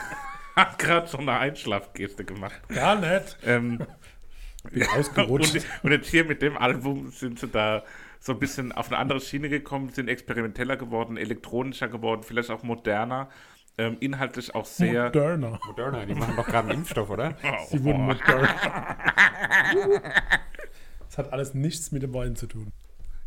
[0.55, 2.61] hat gerade schon eine Einschlafgeste gemacht.
[2.69, 3.39] Gar nicht.
[3.45, 3.79] Ähm,
[4.71, 5.55] Bin ausgerutscht.
[5.55, 7.85] und, und jetzt hier mit dem Album sind sie da
[8.21, 12.65] so ein bisschen auf eine andere Schiene gekommen, sind experimenteller geworden, elektronischer geworden, vielleicht auch
[12.65, 13.31] moderner,
[13.79, 15.05] ähm, inhaltlich auch sehr.
[15.05, 15.59] Moderner.
[15.67, 17.37] Moderna, die machen doch gerade einen Impfstoff, oder?
[17.71, 18.55] Sie wurden moderner.
[21.09, 22.73] Das hat alles nichts mit dem Wein zu tun.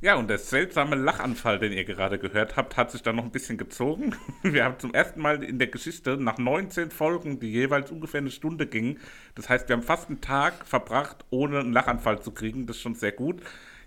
[0.02, 3.30] Ja, und der seltsame Lachanfall, den ihr gerade gehört habt, hat sich dann noch ein
[3.30, 4.16] bisschen gezogen.
[4.41, 8.32] Wir haben zum ersten Mal in der Geschichte nach 19 Folgen, die jeweils ungefähr eine
[8.32, 8.99] Stunde gingen,
[9.36, 12.66] das heißt, wir haben fast einen Tag verbracht, ohne einen Lachanfall zu kriegen.
[12.66, 13.41] Das ist schon sehr gut.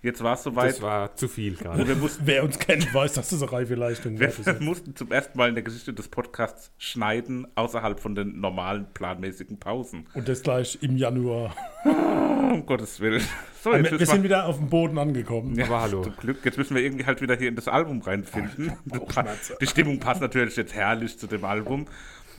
[0.05, 0.71] Jetzt war es soweit.
[0.71, 1.89] Das war zu viel gerade.
[1.89, 4.21] wir mussten Wer uns kennt, weiß, dass das eine reife Leistung.
[4.21, 4.61] Wir jetzt.
[4.61, 9.59] mussten zum ersten Mal in der Geschichte des Podcasts schneiden, außerhalb von den normalen planmäßigen
[9.59, 10.07] Pausen.
[10.13, 11.57] Und das gleich im Januar.
[11.85, 13.23] Um Gottes Willen.
[13.63, 15.55] So, Wir, jetzt wir sind wieder auf dem Boden angekommen.
[15.55, 16.03] ja, Aber hallo.
[16.03, 16.45] Zum Glück.
[16.45, 18.73] Jetzt müssen wir irgendwie halt wieder hier in das Album reinfinden.
[19.61, 21.87] Die Stimmung passt natürlich jetzt herrlich zu dem Album.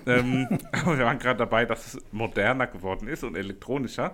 [0.06, 4.14] ähm, aber wir waren gerade dabei, dass es moderner geworden ist und elektronischer.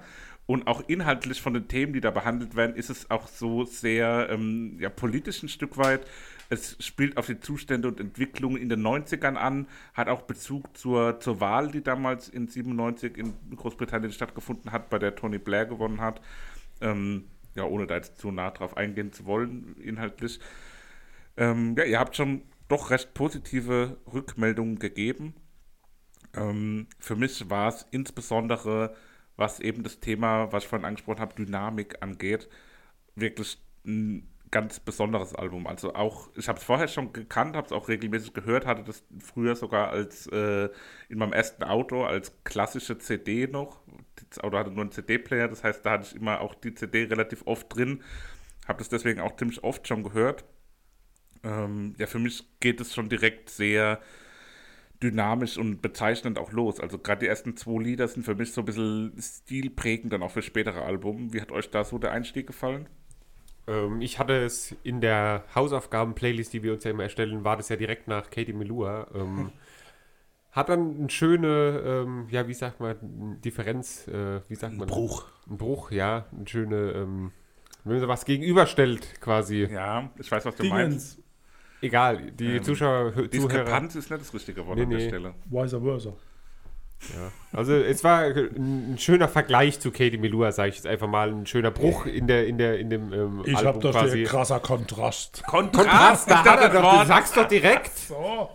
[0.51, 4.27] Und auch inhaltlich von den Themen, die da behandelt werden, ist es auch so sehr
[4.29, 6.05] ähm, ja, politisch ein Stück weit.
[6.49, 11.21] Es spielt auf die Zustände und Entwicklungen in den 90ern an, hat auch Bezug zur,
[11.21, 16.01] zur Wahl, die damals in 97 in Großbritannien stattgefunden hat, bei der Tony Blair gewonnen
[16.01, 16.19] hat.
[16.81, 20.41] Ähm, ja, ohne da jetzt zu nah drauf eingehen zu wollen, inhaltlich.
[21.37, 25.33] Ähm, ja, ihr habt schon doch recht positive Rückmeldungen gegeben.
[26.35, 28.93] Ähm, für mich war es insbesondere,
[29.41, 32.47] was eben das Thema, was ich vorhin angesprochen habe, Dynamik angeht,
[33.15, 35.65] wirklich ein ganz besonderes Album.
[35.65, 39.03] Also auch, ich habe es vorher schon gekannt, habe es auch regelmäßig gehört, hatte das
[39.19, 40.69] früher sogar als äh,
[41.09, 43.81] in meinem ersten Auto als klassische CD noch.
[44.29, 47.05] Das Auto hatte nur einen CD-Player, das heißt, da hatte ich immer auch die CD
[47.05, 48.03] relativ oft drin.
[48.67, 50.45] Habe das deswegen auch ziemlich oft schon gehört.
[51.43, 53.99] Ähm, ja, für mich geht es schon direkt sehr
[55.01, 56.79] dynamisch und bezeichnend auch los.
[56.79, 60.31] Also gerade die ersten zwei Lieder sind für mich so ein bisschen stilprägend dann auch
[60.31, 61.33] für spätere Alben.
[61.33, 62.87] Wie hat euch da so der Einstieg gefallen?
[63.67, 67.69] Ähm, ich hatte es in der Hausaufgaben-Playlist, die wir uns ja immer erstellen, war das
[67.69, 69.07] ja direkt nach Katie Melua.
[69.13, 69.51] Ähm,
[70.51, 74.87] hat dann eine schöne, ähm, ja, wie sagt man, Differenz, äh, wie sagt man?
[74.87, 75.25] Ein Bruch.
[75.49, 76.25] Ein Bruch, ja.
[76.35, 77.31] Eine schöne, ähm,
[77.83, 79.67] wenn man was gegenüberstellt, quasi.
[79.71, 80.77] Ja, ich weiß, was du Dingens.
[80.77, 81.20] meinst.
[81.81, 83.27] Egal, die Ähm, Zuschauer, Zuhörer.
[83.27, 85.07] Diskrepanz ist nicht das richtige Wort Nee, an der nee.
[85.07, 85.33] Stelle.
[85.49, 86.13] Vice versa.
[87.15, 87.31] Ja.
[87.51, 91.29] Also es war ein, schöner Vergleich zu Katie Melua, sage ich jetzt einfach mal.
[91.31, 94.17] Ein schöner Bruch in der, in der, in dem ähm, Ich Album habe doch quasi.
[94.19, 95.43] hier krasser Kontrast.
[95.47, 97.97] Kontrast, da hat er doch, du sagst doch direkt.
[97.97, 98.49] So.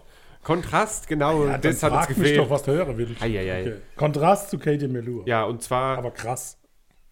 [0.45, 1.45] Kontrast, genau.
[1.47, 2.39] Ja, das hat uns gefehlt.
[2.39, 3.20] doch, was du hören willst.
[3.20, 3.62] Eieiei.
[3.62, 3.74] Okay.
[3.97, 5.24] Kontrast zu Katie Melua.
[5.27, 6.57] Ja, und zwar Aber krass.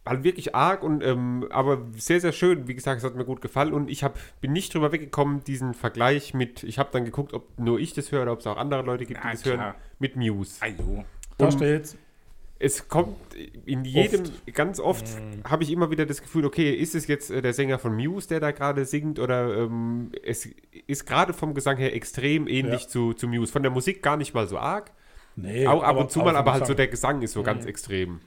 [0.07, 2.69] Halt wirklich arg und ähm, aber sehr, sehr schön.
[2.69, 5.73] Wie gesagt, es hat mir gut gefallen und ich hab, bin nicht drüber weggekommen, diesen
[5.75, 8.57] Vergleich mit, ich habe dann geguckt, ob nur ich das höre oder ob es auch
[8.59, 9.57] andere Leute gibt, die das klar.
[9.59, 10.61] hören, mit Muse.
[10.63, 11.05] Ajo.
[11.39, 11.97] Da steht's.
[12.61, 13.17] Es kommt
[13.67, 14.23] in jedem,
[14.55, 15.05] ganz oft
[15.49, 18.29] habe ich immer wieder das Gefühl, okay, ist es jetzt äh, der Sänger von Muse,
[18.29, 20.49] der da gerade singt, oder ähm, es
[20.87, 22.89] ist gerade vom Gesang her extrem ähnlich Ja.
[22.89, 23.51] zu, zu Muse.
[23.53, 24.93] Von der Musik gar nicht mal so arg,
[25.37, 26.75] Nee, auch ab aber- und zu mal, aber halt Gesang.
[26.75, 27.45] so der Gesang ist so Mhm.
[27.45, 28.21] ganz extrem.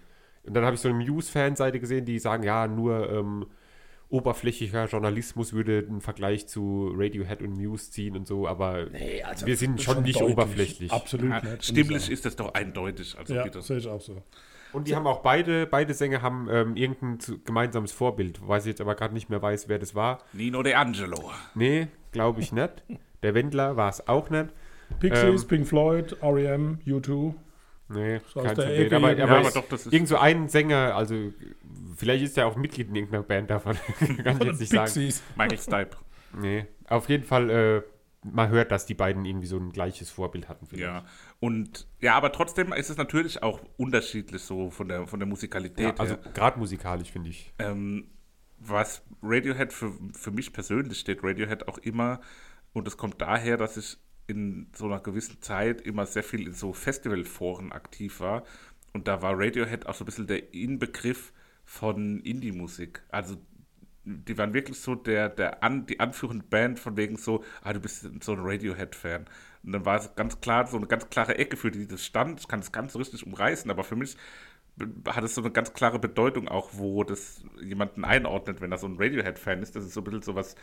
[0.48, 3.45] Und dann habe ich so eine Muse-Fanseite gesehen, die sagen, ja, nur ähm,
[4.10, 9.45] oberflächlicher Journalismus würde einen Vergleich zu Radiohead und Muse ziehen und so, aber Nee, also
[9.45, 10.34] wir sind schon nicht deutlich.
[10.34, 10.91] oberflächlich.
[10.91, 11.66] Absolut Ja, nicht.
[11.66, 13.18] stimmlich ist das doch eindeutig.
[13.18, 13.62] Also Ja, bitte.
[13.62, 14.22] sehe ich auch so.
[14.74, 18.82] Und die haben auch beide, beide Sänger haben ähm, irgendein gemeinsames Vorbild, weiß ich jetzt
[18.82, 20.20] aber gerade nicht mehr weiß, wer das war.
[20.34, 21.32] Nino De Angelo.
[21.56, 22.84] Nee, glaube ich nicht.
[23.24, 24.48] Der Wendler war es auch nicht.
[25.00, 27.34] Pixies, Ähm, Pink Floyd, R.E.M., U2.
[27.90, 28.60] Nee, So aus kein.
[28.60, 31.32] Ecke Aber, aber, Ja, es- aber doch, das ist- irgend so ein Sänger, also
[31.96, 33.78] vielleicht ist er auch Mitglied in irgendeiner Band davon.
[34.24, 34.86] Kann ich jetzt nicht sagen.
[34.86, 35.24] Pixies.
[35.36, 35.98] Michael Stipe.
[36.40, 37.82] Nee, auf jeden Fall, äh,
[38.30, 40.66] man hört, dass die beiden irgendwie so ein gleiches Vorbild hatten.
[40.68, 40.84] vielleicht.
[40.84, 41.06] Ja.
[41.40, 45.80] Und ja, aber trotzdem ist es natürlich auch unterschiedlich so von der, von der Musikalität
[45.80, 47.54] Ja, also gerade musikalisch, finde ich.
[47.60, 48.10] Ähm,
[48.60, 52.20] was Radiohead für, für mich persönlich steht, Radiohead auch immer,
[52.74, 56.53] und das kommt daher, dass ich in so einer gewissen Zeit immer sehr viel in
[56.53, 58.43] so Festivalforen aktiv war.
[58.93, 61.32] Und da war Radiohead auch so ein bisschen der Inbegriff
[61.65, 63.01] von Indie-Musik.
[63.09, 63.38] Also
[64.03, 67.80] die waren wirklich so der, der an, die anführende Band von wegen so, ah, du
[67.80, 69.25] bist so ein Radiohead-Fan.
[69.63, 72.39] Und dann war es ganz klar, so eine ganz klare Ecke, für die das stand.
[72.39, 74.17] Ich kann das ganz so richtig umreißen, aber für mich
[75.07, 78.88] hat es so eine ganz klare Bedeutung auch, wo das jemanden einordnet, wenn er so
[78.88, 79.75] ein Radiohead-Fan ist.
[79.75, 80.55] Das ist so ein bisschen so was,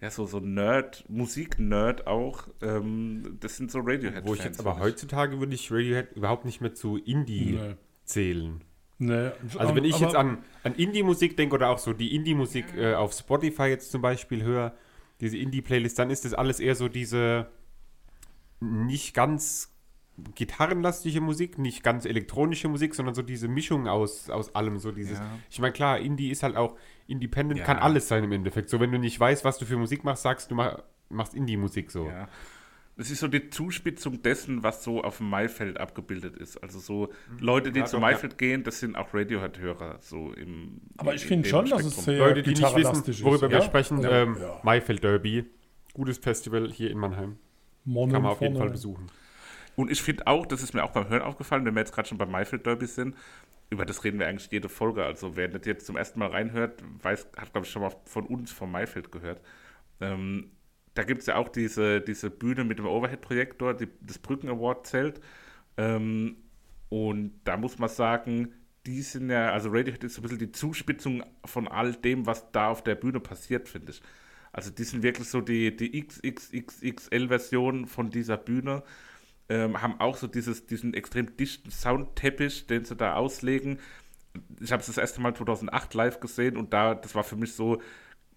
[0.00, 2.48] ja, so, so Nerd, Musik-Nerd auch.
[2.62, 4.26] Ähm, das sind so Radiohead-Fans.
[4.26, 7.74] Wo ich jetzt aber heutzutage würde ich Radiohead überhaupt nicht mehr zu Indie Nee.
[8.04, 8.60] zählen.
[8.98, 12.66] Nee, Also wenn ich aber- jetzt an, an Indie-Musik denke oder auch so die Indie-Musik
[12.76, 14.74] äh, auf Spotify jetzt zum Beispiel höre,
[15.20, 17.46] diese Indie-Playlist, dann ist das alles eher so diese
[18.60, 19.70] nicht ganz
[20.36, 24.78] gitarrenlastige Musik, nicht ganz elektronische Musik, sondern so diese Mischung aus, aus allem.
[24.78, 25.38] So dieses, Ja.
[25.50, 26.76] ich meine, klar, Indie ist halt auch,
[27.06, 27.66] Independent Ja.
[27.66, 28.70] kann alles sein im Endeffekt.
[28.70, 30.78] So, wenn du nicht weißt, was du für Musik machst, sagst du mach,
[31.10, 32.06] machst Indie-Musik so.
[32.06, 32.28] Ja.
[32.96, 36.62] Das ist so die Zuspitzung dessen, was so auf dem Maifeld abgebildet ist.
[36.62, 39.98] Also so Leute, die Ja, zu doch, Maifeld gehen, das sind auch Radiohead-Hörer.
[40.00, 42.04] So im, Aber ich in finde schon, dass es Spektrum.
[42.04, 43.52] sehr Leute, die nicht wissen, worüber ist.
[43.52, 43.64] wir Ja?
[43.64, 44.22] sprechen, Ja.
[44.22, 44.60] ähm, Ja.
[44.62, 45.44] Maifeld Derby,
[45.92, 47.36] gutes Festival hier in Mannheim.
[47.84, 48.56] Monnen Kann man auf jeden.
[48.56, 49.08] Fall besuchen.
[49.76, 52.06] Und ich finde auch, das ist mir auch beim Hören aufgefallen, wenn wir jetzt gerade
[52.08, 53.16] schon beim Maifeld Derby sind,
[53.70, 55.04] über das reden wir eigentlich jede Folge.
[55.04, 58.26] Also wer das jetzt zum ersten Mal reinhört, weiß, hat glaube ich schon mal von
[58.26, 59.40] uns vom Maifeld gehört.
[60.00, 60.52] Ähm,
[60.94, 65.20] da gibt es ja auch diese, diese Bühne mit dem Overhead-Projektor, das Brücken-Award-Zelt.
[65.76, 66.36] Ähm,
[66.88, 68.54] und da muss man sagen,
[68.86, 72.50] die sind ja, also Radiohead ist so ein bisschen die Zuspitzung von all dem, was
[72.52, 74.02] da auf der Bühne passiert, finde ich.
[74.52, 78.84] Also die sind wirklich so die, die XXXXL-Version von dieser Bühne.
[79.48, 83.78] Ähm, haben auch so dieses, diesen extrem dichten Soundteppich, den sie da auslegen.
[84.60, 87.52] ich habe es das erste Mal 2008 live gesehen und da, das war für mich
[87.54, 87.80] so,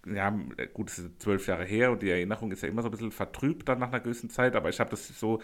[0.05, 0.29] ja,
[0.73, 3.11] gut, es ist zwölf Jahre her und die Erinnerung ist ja immer so ein bisschen
[3.11, 5.41] vertrübt dann nach einer gewissen Zeit, aber ich habe das so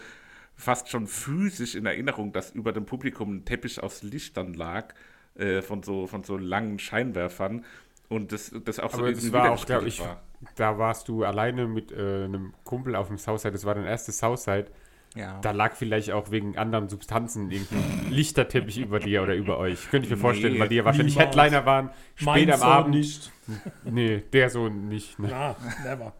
[0.54, 4.94] fast schon physisch in Erinnerung, dass über dem Publikum ein Teppich aus Lichtern lag,
[5.34, 7.64] äh, von, so, von so langen Scheinwerfern
[8.08, 10.02] und das, das auch so Aber irgendwie das war auch, glaube ich,
[10.56, 14.18] da warst du alleine mit äh, einem Kumpel auf dem Southside, das war dein erstes
[14.18, 14.66] Southside.
[15.14, 15.38] Ja.
[15.40, 19.88] Da lag vielleicht auch wegen anderen Substanzen irgendein Lichterteppich über dir oder über euch.
[19.90, 21.36] Könnte ich mir vorstellen, Nee, weil die ja wahrscheinlich niemals.
[21.36, 22.94] Headliner waren, spät am Abend.
[22.94, 23.30] nicht.
[23.84, 25.18] Nee, der Sohn nicht.
[25.18, 25.28] Ne?
[25.30, 25.54] Na,
[25.84, 26.14] never.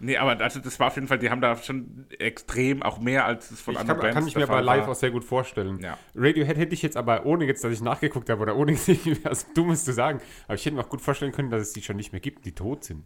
[0.00, 3.24] Nee, aber also das war auf jeden Fall, die haben da schon extrem, auch mehr
[3.24, 4.88] als es von Ich anderen kann, Bands kann ich mir aber live war.
[4.90, 5.78] auch sehr gut vorstellen.
[5.80, 5.96] Ja.
[6.16, 9.50] Radiohead hätte ich jetzt aber, ohne jetzt, dass ich nachgeguckt habe oder ohne jetzt was
[9.54, 11.96] Dummes zu sagen, aber ich hätte mir auch gut vorstellen können, dass es die schon
[11.96, 13.04] nicht mehr gibt, die tot sind.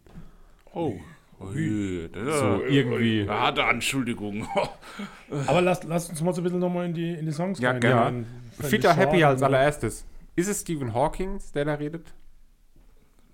[0.72, 0.98] Oh.
[1.40, 3.22] Ui, So irgendwie.
[3.22, 4.48] Ja, da Entschuldigung.
[5.46, 7.74] Aber lass, lass uns mal so ein bisschen nochmal in die, in die Songs Ja,
[7.74, 8.26] fänd
[8.60, 10.04] ich Fitter Happy als allererstes.
[10.34, 12.12] Ist es Stephen Hawking, der da redet?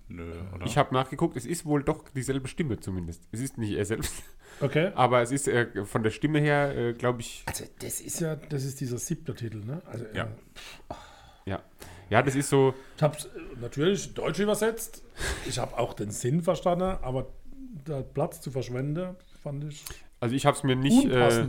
[0.07, 0.65] Nö, oder?
[0.65, 3.23] Ich habe nachgeguckt, es ist wohl doch dieselbe Stimme zumindest.
[3.31, 4.13] Es ist nicht er selbst,
[4.61, 4.91] Okay.
[4.95, 8.35] aber es ist äh, von der Stimme her, äh, glaube ich, Also, das ist ja,
[8.35, 9.81] das ist dieser siebte Titel, ne?
[9.85, 10.25] Also, Ja.
[10.25, 11.63] äh, ja.
[12.11, 13.27] Ja, das ist so, Ich habe es
[13.59, 15.01] natürlich deutsch übersetzt.
[15.49, 17.29] Ich habe auch den Sinn verstanden, aber
[17.87, 19.83] der Platz zu verschwenden, fand ich
[20.19, 21.47] also ich habe es mir nicht äh,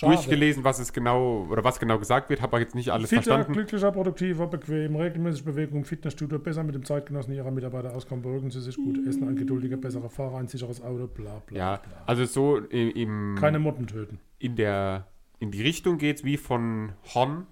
[0.00, 3.22] durchgelesen, was es genau, oder was genau gesagt wird, habe aber jetzt nicht alles Fitter,
[3.22, 3.52] verstanden.
[3.52, 8.50] glücklicher, produktiver, bequem, regelmäßig Bewegung im Fitnessstudio, besser mit dem Zeitgenossen ihrer Mitarbeiter auskommen, beruhigen
[8.50, 11.58] sie sich gut, essen, ein geduldiger, besserer Fahrer, ein sicheres Auto, bla bla.
[11.58, 12.02] Ja, bla.
[12.06, 14.20] also so im, im Keine Motten töten.
[14.38, 15.06] in der
[15.38, 17.46] in die Richtung geht's wie von Hon,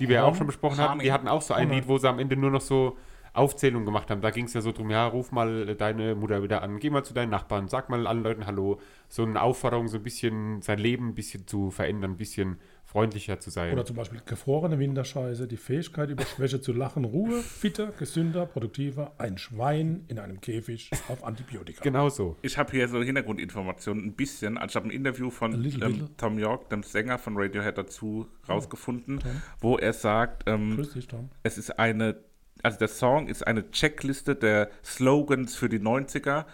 [0.00, 0.98] die wir ja auch schon besprochen hatten.
[0.98, 1.76] Die hatten auch so ein Honor.
[1.76, 2.96] Lied, wo sie am Ende nur noch so
[3.32, 4.20] Aufzählungen gemacht haben.
[4.20, 7.04] Da ging es ja so drum, ja, ruf mal deine Mutter wieder an, geh mal
[7.04, 8.80] zu deinen Nachbarn, sag mal allen Leuten Hallo.
[9.08, 13.38] So eine Aufforderung, so ein bisschen sein Leben ein bisschen zu verändern, ein bisschen freundlicher
[13.38, 13.74] zu sein.
[13.74, 19.12] Oder zum Beispiel gefrorene Winterscheiße, die Fähigkeit über Schwäche zu lachen, Ruhe, fitter, gesünder, produktiver,
[19.18, 21.82] ein Schwein in einem Käfig auf Antibiotika.
[21.82, 22.36] genau so.
[22.40, 24.56] Ich habe hier so Hintergrundinformationen, ein bisschen.
[24.56, 26.18] Also ich habe ein Interview von little ähm, bit.
[26.18, 29.20] Tom York, dem Sänger von Radiohead, dazu rausgefunden,
[29.60, 31.28] wo er sagt, ähm, Grüß dich, Tom.
[31.42, 32.16] es ist eine,
[32.62, 36.46] also der Song ist eine Checkliste der Slogans für die 90er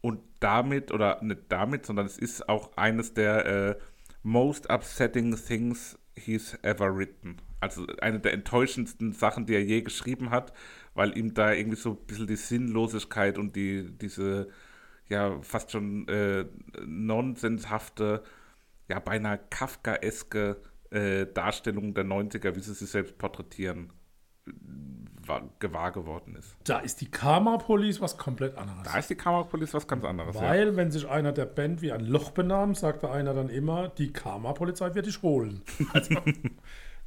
[0.00, 3.78] und damit, oder nicht damit, sondern es ist auch eines der äh,
[4.22, 7.36] most upsetting things he's ever written.
[7.60, 10.52] Also eine der enttäuschendsten Sachen, die er je geschrieben hat,
[10.94, 14.48] weil ihm da irgendwie so ein bisschen die Sinnlosigkeit und die, diese,
[15.08, 16.46] ja, fast schon äh,
[16.84, 18.22] nonsenshafte,
[18.88, 20.58] ja, beinahe Kafkaeske
[20.90, 23.92] äh, Darstellung der 90er, wie sie sich selbst porträtieren,
[25.58, 26.56] gewahr geworden ist.
[26.64, 28.82] Da ist die Karma Police was komplett anderes.
[28.84, 30.36] Da ist die Kammerpolizei was ganz anderes.
[30.36, 30.42] Ja.
[30.42, 34.12] Weil, wenn sich einer der Band wie ein Loch benahm, sagte einer dann immer, die
[34.12, 35.62] Karma-Polizei wird dich holen.
[35.92, 36.14] Also,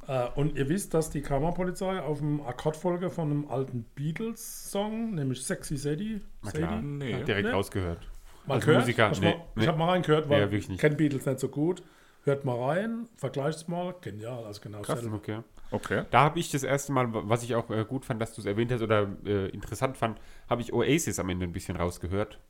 [0.08, 5.42] äh, und ihr wisst, dass die Karma-Polizei auf dem Akkordfolge von einem alten Beatles-Song, nämlich
[5.44, 7.24] Sexy Sadie, Na klar, Sadie Nee.
[7.24, 7.52] direkt Ne?
[7.52, 8.06] rausgehört.
[8.46, 8.82] mal Als gehört?
[8.82, 9.62] Musiker, nee, mal, nee.
[9.62, 11.82] Ich habe mal reingehört, weil Ja, ich kenne Beatles nicht so gut.
[12.24, 15.04] Hört mal rein, vergleicht mal, genial, also genau Krass.
[15.06, 15.38] Okay.
[15.70, 16.04] Okay.
[16.10, 18.46] Da habe ich das erste Mal, was ich auch äh, gut fand, dass du es
[18.46, 22.40] erwähnt hast oder äh, interessant fand, habe ich Oasis am Ende ein bisschen rausgehört.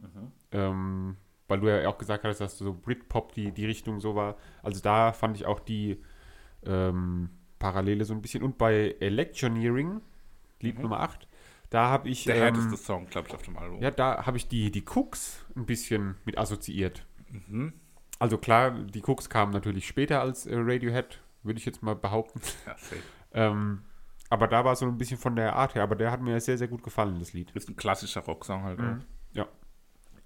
[0.53, 1.17] Ähm,
[1.49, 4.37] weil du ja auch gesagt hast, dass so Britpop die, die Richtung so war.
[4.63, 6.01] Also da fand ich auch die
[6.65, 8.43] ähm, Parallele so ein bisschen.
[8.43, 10.01] Und bei Electioneering,
[10.61, 11.27] Lied Nummer 8,
[11.69, 12.25] da habe ich.
[12.25, 13.83] Der ähm, härteste Song, glaube ich, auf dem Album.
[13.83, 17.05] ja, da habe ich die, die Cooks ein bisschen mit assoziiert.
[18.19, 22.41] Also klar, die Cooks kamen natürlich später als äh, Radiohead, würde ich jetzt mal behaupten.
[22.67, 22.77] Ja.
[23.33, 23.83] Ähm,
[24.29, 26.59] aber da war so ein bisschen von der Art her, aber der hat mir sehr,
[26.59, 27.53] sehr gut gefallen, das Lied.
[27.53, 28.97] Ist ein klassischer Rocksong halt auch.
[29.35, 29.47] Ja.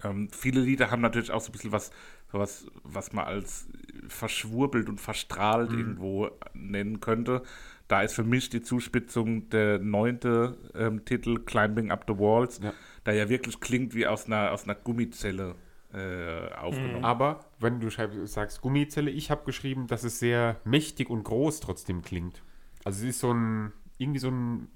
[0.03, 1.91] Ähm, viele Lieder haben natürlich auch so ein bisschen was,
[2.31, 3.67] sowas, was man als
[4.07, 5.77] verschwurbelt und verstrahlt Mhm.
[5.77, 7.43] irgendwo nennen könnte.
[7.87, 12.73] Da ist für mich die Zuspitzung der neunte ähm, Titel Climbing Up the Walls, Ja.
[13.03, 15.53] da ja wirklich klingt wie aus einer, aus einer Gummizelle
[15.95, 17.05] äh, aufgenommen.
[17.05, 21.59] Aber wenn du schreib- sagst Gummizelle, ich habe geschrieben, dass es sehr mächtig und groß
[21.61, 22.43] trotzdem klingt.
[22.83, 24.67] Also es ist so ein, irgendwie so ein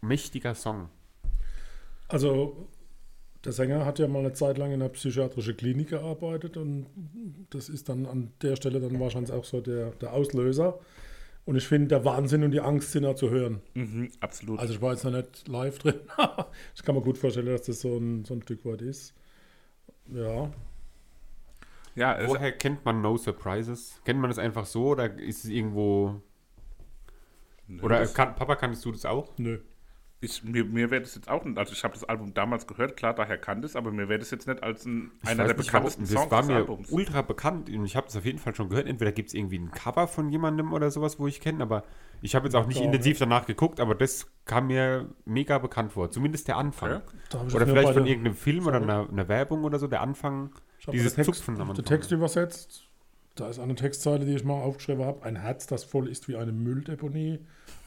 [0.00, 0.88] mächtiger Song.
[2.08, 2.68] Also,
[3.44, 6.86] der Sänger hat ja mal eine Zeit lang in einer psychiatrischen Klinik gearbeitet und
[7.50, 10.78] das ist dann an der Stelle dann wahrscheinlich auch so der, der Auslöser.
[11.44, 13.60] Und ich finde, der Wahnsinn und die Angst sind da zu hören.
[13.74, 14.58] Mhm, absolut.
[14.60, 15.94] Also ich war jetzt noch nicht live drin.
[16.74, 19.14] ich kann mir gut vorstellen, dass das so ein, so ein Stück weit ist.
[20.12, 20.50] Ja.
[21.98, 24.00] Ja, Woher kennt man No Surprises?
[24.04, 26.22] Kennt man das einfach so oder ist es irgendwo...
[27.82, 29.32] Oder das- kann, Papa, kannst du das auch?
[29.36, 29.58] Nö.
[30.20, 32.96] Ich, mir mir wäre das jetzt auch nicht, also ich habe das Album damals gehört,
[32.96, 35.64] klar, daher kannte es, aber mir wäre das jetzt nicht als ein, einer der nicht,
[35.66, 36.16] bekanntesten warum.
[36.16, 36.90] Songs Das war des mir Albums.
[36.90, 38.88] ultra bekannt und ich habe es auf jeden Fall schon gehört.
[38.88, 41.84] Entweder gibt es irgendwie ein Cover von jemandem oder sowas, wo ich kenne, aber
[42.20, 45.92] ich habe jetzt auch nicht Gar intensiv danach geguckt, aber das kam mir mega bekannt
[45.92, 46.10] vor.
[46.10, 47.00] Zumindest der Anfang.
[47.30, 50.50] Da ich Oder vielleicht von irgendeinem Film oder einer, einer Werbung oder so, der Anfang,
[50.78, 51.84] Ich habe dieses den Text, Zupfen am Anfang.
[51.84, 52.88] Text übersetzt.
[53.34, 55.22] Da ist eine Textzeile, die ich mal aufgeschrieben habe.
[55.24, 57.38] Ein Herz, das voll ist wie eine Mülldeponie.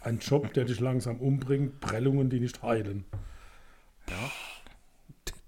[0.02, 1.82] Ein Job, der dich langsam umbringt.
[1.82, 3.06] Prellungen, die nicht heilen.
[4.10, 4.32] Ja.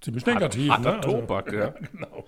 [0.01, 0.97] Ziemlich negativ, harter ne?
[0.97, 1.69] Also, Tobak, ja.
[1.93, 2.25] genau.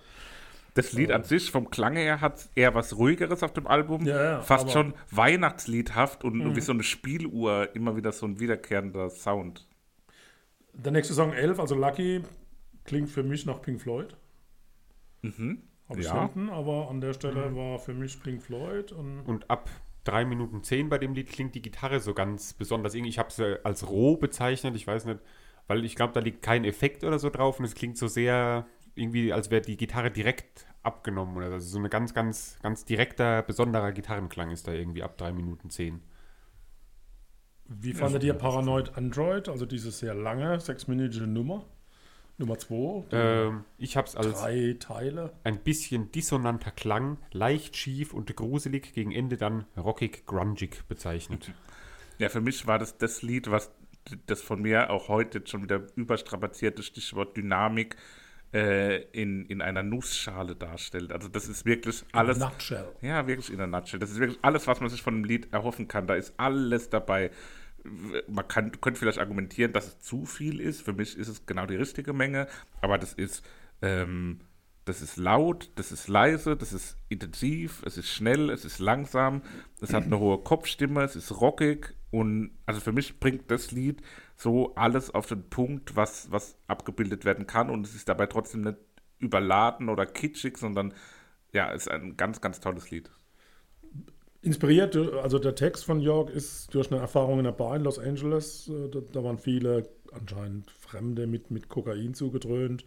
[0.73, 4.05] Das Lied an sich, vom Klange her, hat eher was Ruhigeres auf dem Album.
[4.05, 9.09] Ja, ja, Fast schon Weihnachtsliedhaft und wie so eine Spieluhr, immer wieder so ein wiederkehrender
[9.09, 9.67] Sound.
[10.73, 12.23] Der nächste Song 11, also Lucky,
[12.83, 14.17] klingt für mich nach Pink Floyd.
[15.25, 15.61] Mhm.
[15.89, 16.13] Habe ich Ja.
[16.13, 18.91] selten, aber an der Stelle war für mich Pink Floyd.
[18.91, 19.69] Und Und ab
[20.03, 22.93] 3 Minuten 10 bei dem Lied klingt die Gitarre so ganz besonders.
[22.95, 25.19] Irgendwie, Ich habe es als roh bezeichnet, ich weiß nicht,
[25.67, 28.67] weil ich glaube, da liegt kein Effekt oder so drauf und es klingt so sehr
[28.95, 31.53] irgendwie, als wäre die Gitarre direkt abgenommen oder so.
[31.55, 35.69] Also so ein ganz, ganz, ganz direkter, besonderer Gitarrenklang ist da irgendwie ab 3 Minuten
[35.69, 36.01] 10.
[37.67, 41.65] wie fandet ihr Paranoid Android, also diese sehr lange, sechsminütige Nummer?
[42.37, 45.31] Nummer 2, Ähm, ich habe es als drei Teile.
[45.43, 51.51] ein bisschen dissonanter Klang, leicht schief und gruselig, gegen Ende dann rockig, grungig bezeichnet.
[52.17, 53.71] Ja, für mich war das das Lied, was
[54.27, 57.97] das von mir auch heute jetzt schon wieder überstrapazierte Stichwort Dynamik
[58.53, 61.11] äh, in, in einer Nussschale darstellt.
[61.11, 62.37] Also das ist wirklich alles.
[62.39, 62.87] Nutshell.
[63.01, 63.99] Ja, wirklich in der Nutshell.
[63.99, 66.07] Das ist wirklich alles, was man sich von einem Lied erhoffen kann.
[66.07, 67.31] Da ist alles dabei.
[68.27, 70.81] Man kann, könnte vielleicht argumentieren, dass es zu viel ist.
[70.81, 72.47] Für mich ist es genau die richtige Menge.
[72.81, 73.45] Aber das ist,
[73.81, 74.39] ähm,
[74.85, 79.41] das ist laut, das ist leise, das ist intensiv, es ist schnell, es ist langsam,
[79.81, 81.95] es hat eine hohe Kopfstimme, es ist rockig.
[82.11, 84.01] Und also für mich bringt das Lied
[84.35, 87.69] so alles auf den Punkt, was, was abgebildet werden kann.
[87.69, 88.77] Und es ist dabei trotzdem nicht
[89.19, 90.93] überladen oder kitschig, sondern
[91.51, 93.09] ja, es ist ein ganz, ganz tolles Lied.
[94.45, 97.97] Inspiriert, also der Text von York ist durch eine Erfahrung in einer Bar in Los
[97.97, 98.69] Angeles.
[98.69, 102.85] äh, Da, da waren viele anscheinend Fremde mit, mit Kokain zugedröhnt.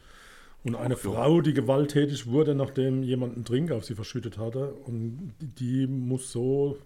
[0.63, 4.73] Und eine Frau, die gewalttätig wurde, nachdem jemand einen Drink auf sie verschüttet hatte.
[4.73, 6.79] Und die, die muss so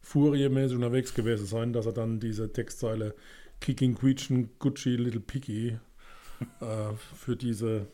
[0.00, 3.16] furiemäßig unterwegs gewesen sein, dass er dann diese Textzeile
[3.60, 5.78] Kicking, Quietschen, Gucci, Little Piggy
[6.60, 7.86] äh, für diese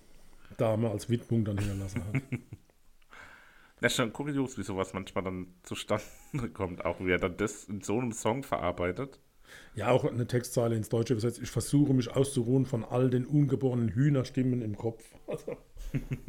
[0.58, 2.22] Dame als Widmung dann hinterlassen hat.
[3.80, 6.04] Ja, ist schon kurios, wie sowas manchmal dann zustande
[6.52, 9.18] kommt, auch wie er dann das in so einem Song verarbeitet.
[9.74, 11.40] Ja, auch eine Textzeile ins Deutsche übersetzt.
[11.42, 15.04] Ich versuche mich auszuruhen von all den ungeborenen Hühnerstimmen im Kopf.
[15.26, 15.56] Also,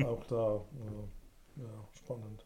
[0.04, 2.45] auch da, äh, ja, spannend.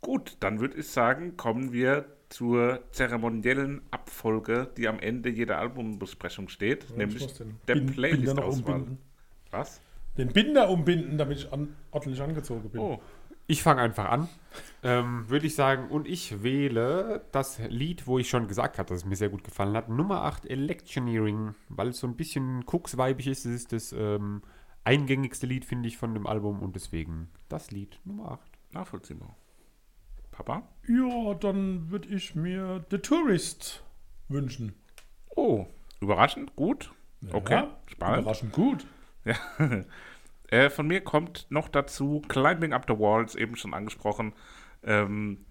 [0.00, 6.48] Gut, dann würde ich sagen, kommen wir zur zeremoniellen Abfolge, die am Ende jeder Albumbesprechung
[6.48, 7.26] steht, Ich nämlich
[7.66, 8.74] der Playlist-Auswahl.
[8.76, 8.98] umbinden.
[9.50, 9.80] Was?
[10.16, 12.80] Den Binder umbinden, damit ich an, ordentlich angezogen bin.
[12.80, 13.00] Oh,
[13.50, 14.28] Ich fange einfach an,
[14.82, 18.98] ähm, würde ich sagen, und ich wähle das Lied, wo ich schon gesagt habe, dass
[18.98, 23.26] es mir sehr gut gefallen hat, Nummer 8, Electioneering, weil es so ein bisschen Cooks-weibig
[23.26, 23.46] ist.
[23.46, 24.42] Es ist das ähm,
[24.84, 28.50] eingängigste Lied, finde ich, von dem Album und deswegen das Lied Nummer 8.
[28.72, 29.34] nachvollziehbar.
[30.30, 30.68] Papa?
[30.86, 33.82] Ja, dann würde ich mir The Tourist
[34.28, 34.74] wünschen.
[35.34, 35.64] Oh,
[36.02, 36.92] überraschend, gut.
[37.32, 38.20] Okay, Ja, spannend.
[38.22, 38.86] Überraschend gut.
[40.48, 44.32] Äh, von mir kommt noch dazu Climbing Up the Walls, eben schon angesprochen.
[44.82, 45.44] Ähm,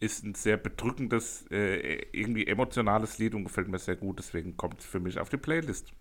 [0.00, 4.18] ist ein sehr bedrückendes, äh, irgendwie emotionales Lied und gefällt mir sehr gut.
[4.18, 5.92] Deswegen kommt es für mich auf die Playlist.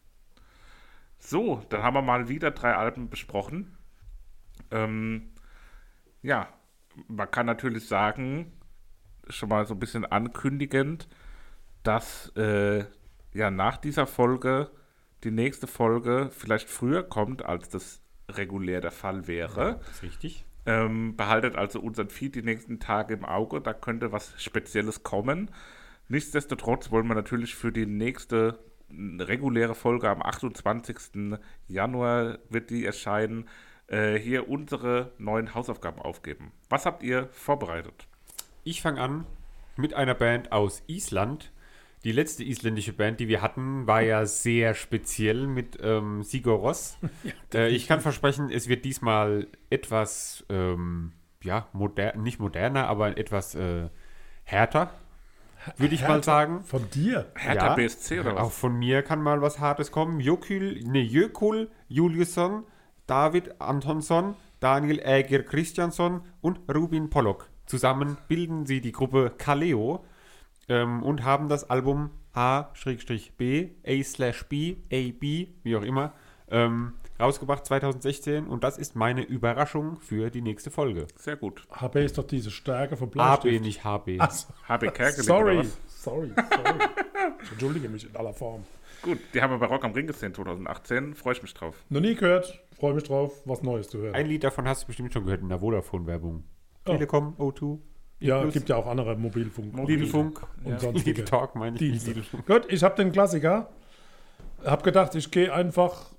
[1.20, 3.78] So, dann haben wir mal wieder drei Alben besprochen.
[4.72, 5.34] Ähm,
[6.24, 6.48] ja,
[7.08, 8.52] man kann natürlich sagen,
[9.30, 11.08] schon mal so ein bisschen ankündigend,
[11.84, 12.86] dass äh,
[13.34, 14.72] ja nach dieser Folge
[15.24, 18.02] die nächste Folge vielleicht früher kommt, als das
[18.38, 19.80] regulär der Fall wäre.
[19.80, 20.46] Das ist richtig.
[20.66, 25.50] Ähm, behaltet also unseren Feed die nächsten Tage im Auge, da könnte was Spezielles kommen.
[26.08, 28.60] Nichtsdestotrotz wollen wir natürlich für die nächste
[29.20, 31.40] reguläre Folge am 28.
[31.68, 33.48] Januar wird die erscheinen,
[33.88, 36.52] äh, hier unsere neuen Hausaufgaben aufgeben.
[36.70, 38.08] Was habt ihr vorbereitet?
[38.64, 39.26] Ich fange an
[39.78, 41.52] mit einer Band aus Island.
[42.04, 46.98] Die letzte isländische Band, die wir hatten, war ja sehr speziell mit ähm, Sigur Rós.
[47.54, 51.12] äh, ich kann versprechen, es wird diesmal etwas, ähm,
[51.44, 53.90] ja, moder nicht moderner, aber etwas äh,
[54.44, 54.92] härter,
[55.78, 56.64] würde ich mal sagen.
[56.64, 57.32] Von dir.
[57.36, 58.42] Hertha BSC oder was?
[58.42, 60.20] Auch von mir kann mal was Hartes kommen.
[60.20, 62.64] Jökul, ne, Jökul Juliusson,
[63.06, 67.50] David Antonsson, Daniel Äger Christiansson und Rubin Pollock.
[67.68, 70.04] Zusammen bilden sie die Gruppe Kaleo.
[70.72, 76.14] Ähm, und haben das Album A-B, A-B, A-B, wie auch immer,
[76.50, 81.08] ähm, rausgebracht 2016 und das ist meine Überraschung für die nächste Folge.
[81.18, 81.68] Sehr gut.
[81.72, 83.64] HB ist doch diese Stärke von AB, Bleistift.
[83.64, 84.18] nicht HB.
[84.20, 84.48] Ach so.
[84.68, 85.66] HB Kerkeling sorry.
[85.88, 86.80] sorry, sorry.
[87.44, 88.64] Ich entschuldige mich in aller Form.
[89.02, 91.16] Gut, die haben wir bei Rock am Ring gesehen 2018.
[91.16, 91.76] Freue ich mich drauf.
[91.90, 94.16] Noch nie gehört, freue mich drauf, was Neues zu hören.
[94.16, 96.44] Ein Lied davon hast du bestimmt schon gehört in der Vodafone-Werbung.
[96.86, 96.92] Oh.
[96.92, 97.80] Telekom, O2,
[98.22, 98.54] ja, Plus.
[98.54, 99.76] gibt ja auch andere Mobilfunk.
[99.88, 101.80] Lidl-Funk, Und sonstige Lidl Talk meine ich.
[101.80, 102.12] Dienste.
[102.12, 102.46] Lidl-Funk.
[102.46, 103.70] Gut, ich habe den Klassiker.
[104.64, 106.12] Hab gedacht, ich gehe einfach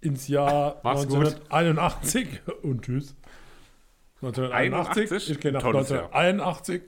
[0.00, 1.16] ins Jahr Mach's gut.
[1.50, 3.14] 1981 und tschüss.
[4.22, 5.12] 1981.
[5.12, 5.30] 81?
[5.30, 6.04] Ich gehe nach Tolles Jahr.
[6.14, 6.82] 1981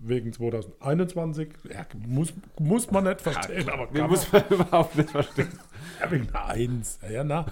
[0.00, 1.48] wegen 2021.
[1.72, 5.48] Ja, muss, muss man nicht verstehen, aber Den kann muss man überhaupt nicht verstehen.
[5.56, 5.64] man.
[6.00, 6.98] Ja, wegen einer Eins.
[7.10, 7.46] Ja, na.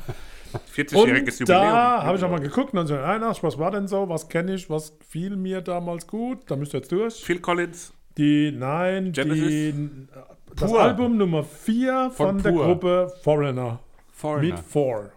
[0.75, 1.63] 40-jähriges Und Jubiläum.
[1.63, 4.97] da habe ich auch mal geguckt, 1981, was war denn so, was kenne ich, was
[5.09, 7.15] fiel mir damals gut, da müsst ihr jetzt durch.
[7.25, 7.93] Phil Collins.
[8.17, 9.49] Die, nein, Genesis?
[9.75, 10.09] die,
[10.57, 10.81] das Pur.
[10.81, 12.65] Album Nummer 4 von, Von der Pur.
[12.65, 13.81] Gruppe Foreigner.
[14.13, 14.55] Foreigner.
[14.55, 15.11] Mit 4.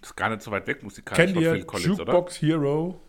[0.00, 2.12] Das ist gar nicht so weit weg musikalisch Kennt von ihr Phil Collins, oder?
[2.12, 3.00] Jukebox Hero?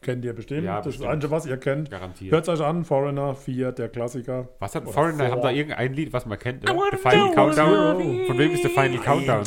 [0.00, 0.64] Kennt ihr bestimmt.
[0.64, 1.06] Ja, das ist bestimmt.
[1.06, 1.90] das Einzige, was ihr kennt.
[1.90, 2.32] Garantiert.
[2.32, 4.48] Hört euch an, Foreigner 4, der Klassiker.
[4.58, 5.24] Was hat Oder Foreigner?
[5.24, 5.42] Haben Four.
[5.42, 6.68] da irgendein Lied, was man kennt?
[6.68, 6.82] Oder?
[6.90, 8.26] The Final Countdown.
[8.26, 9.44] Von wem ist der Final Countdown?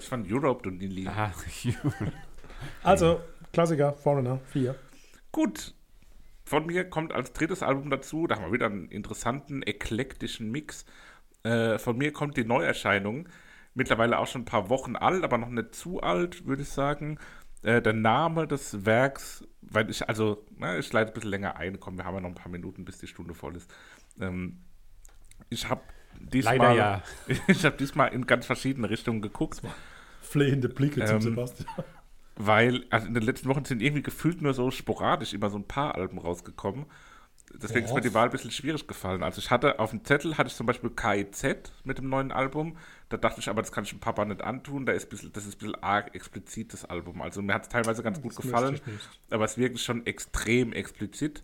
[0.00, 1.30] Das von Europe und die Aha.
[2.82, 3.20] Also,
[3.52, 4.74] Klassiker, Foreigner 4.
[5.30, 5.74] Gut.
[6.44, 10.86] Von mir kommt als drittes Album dazu, da haben wir wieder einen interessanten, eklektischen Mix.
[11.42, 13.28] Äh, von mir kommt die Neuerscheinung,
[13.74, 17.18] mittlerweile auch schon ein paar Wochen alt, aber noch nicht zu alt, würde ich sagen.
[17.62, 21.78] Äh, der Name des Werks, weil ich, also, na, ich leite ein bisschen länger ein,
[21.78, 23.70] komm, wir haben ja noch ein paar Minuten, bis die Stunde voll ist.
[24.18, 24.60] Ähm,
[25.50, 25.82] ich habe
[26.18, 27.02] diesmal, Leider ja.
[27.46, 29.60] ich habe diesmal in ganz verschiedene Richtungen geguckt.
[30.30, 31.68] Flehende Blicke zum Ähm, Sebastian.
[32.36, 35.64] Weil also in den letzten Wochen sind irgendwie gefühlt nur so sporadisch immer so ein
[35.64, 36.86] paar Alben rausgekommen.
[37.60, 39.24] Deswegen ist mir die Wahl ein bisschen schwierig gefallen.
[39.24, 42.76] Also ich hatte auf dem Zettel hatte ich zum Beispiel KIZ mit dem neuen Album.
[43.08, 44.86] Da dachte ich, aber das kann ich dem Papa nicht antun.
[44.86, 47.20] Da ist ein bisschen, das ist ein bisschen arg explizit, das Album.
[47.20, 49.08] Also mir hat es teilweise ganz gut Das gefallen, ich nicht.
[49.30, 51.42] aber es ist wirklich schon extrem explizit.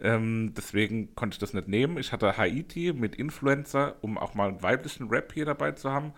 [0.00, 1.98] Ähm, deswegen konnte ich das nicht nehmen.
[1.98, 6.12] Ich hatte Haiti mit Influencer, um auch mal einen weiblichen Rap hier dabei zu haben.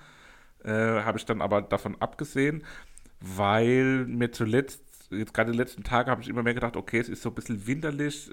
[0.65, 2.65] Äh, Habe ich dann aber davon abgesehen,
[3.21, 7.09] weil mir zuletzt, jetzt gerade die letzten Tage, habe ich immer mehr gedacht, okay, es
[7.09, 8.31] ist so ein bisschen winterlich,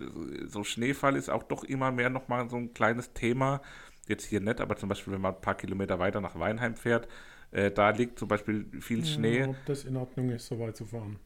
[0.48, 3.62] so Schneefall ist auch doch immer mehr nochmal so ein kleines Thema.
[4.08, 7.08] Jetzt hier nicht, aber zum Beispiel, wenn man ein paar Kilometer weiter nach Weinheim fährt,
[7.52, 9.44] äh, da liegt zum Beispiel viel Schnee.
[9.44, 11.20] Ob das in Ordnung ist, so weit zu fahren.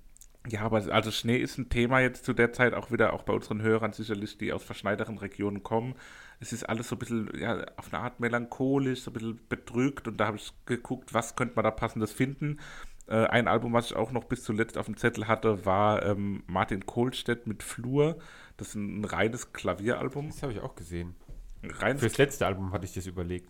[0.47, 3.33] Ja, aber also Schnee ist ein Thema jetzt zu der Zeit auch wieder, auch bei
[3.33, 5.93] unseren Hörern sicherlich, die aus verschneiteren Regionen kommen.
[6.41, 10.07] Es ist alles so ein bisschen, ja, auf eine Art melancholisch, so ein bisschen bedrückt
[10.07, 12.59] und da habe ich geguckt, was könnte man da passendes finden.
[13.07, 16.43] Äh, ein Album, was ich auch noch bis zuletzt auf dem Zettel hatte, war ähm,
[16.47, 18.17] Martin Kohlstedt mit Flur.
[18.57, 20.29] Das ist ein, reines Klavieralbum.
[20.29, 21.15] Das habe ich auch gesehen.
[21.61, 23.49] Ein reines Fürs letzte Album hatte ich das überlegt.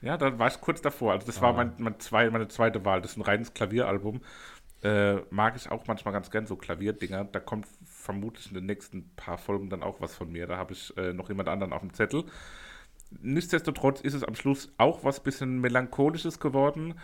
[0.00, 1.12] Ja, da war ich kurz davor.
[1.12, 3.00] Also das war mein, mein zwei, meine zweite Wahl.
[3.00, 4.20] Das ist ein reines Klavieralbum.
[4.82, 7.24] Äh, mag ich auch manchmal ganz gern so Klavierdinger.
[7.24, 7.66] Da kommt
[8.04, 10.46] vermutlich in den nächsten paar Folgen dann auch was von mir.
[10.46, 12.24] Da habe ich äh, noch jemand anderen auf dem Zettel.
[13.22, 16.94] Nichtsdestotrotz ist es am Schluss auch was bisschen melancholisches geworden.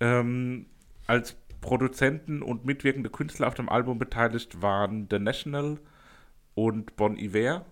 [0.00, 0.66] Ähm,
[1.06, 5.78] als Produzenten und mitwirkende Künstler auf dem Album beteiligt waren The National
[6.54, 7.64] und Bon Iver.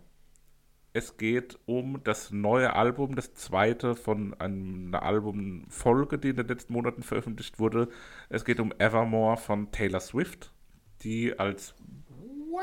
[0.93, 6.73] Es geht um das neue Album, das zweite von einer Albumfolge, die in den letzten
[6.73, 7.89] Monaten veröffentlicht wurde.
[8.29, 10.53] Es geht um Evermore von Taylor Swift,
[11.03, 11.75] die als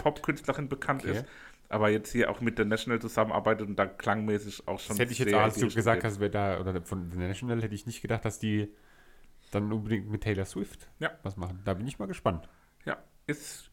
[0.02, 1.18] Popkünstlerin bekannt Okay.
[1.18, 1.26] ist,
[1.70, 5.12] aber jetzt hier auch mit The National zusammenarbeitet und da klangmäßig auch schon Das hätte
[5.12, 7.76] ich jetzt sehr auch, als du gesagt hast, wer da, oder von The National, hätte
[7.76, 8.70] ich nicht gedacht, dass die
[9.52, 11.12] dann unbedingt mit Taylor Swift Ja.
[11.24, 11.62] was machen.
[11.66, 12.48] Da bin ich mal gespannt.
[12.86, 13.70] Ja, ist,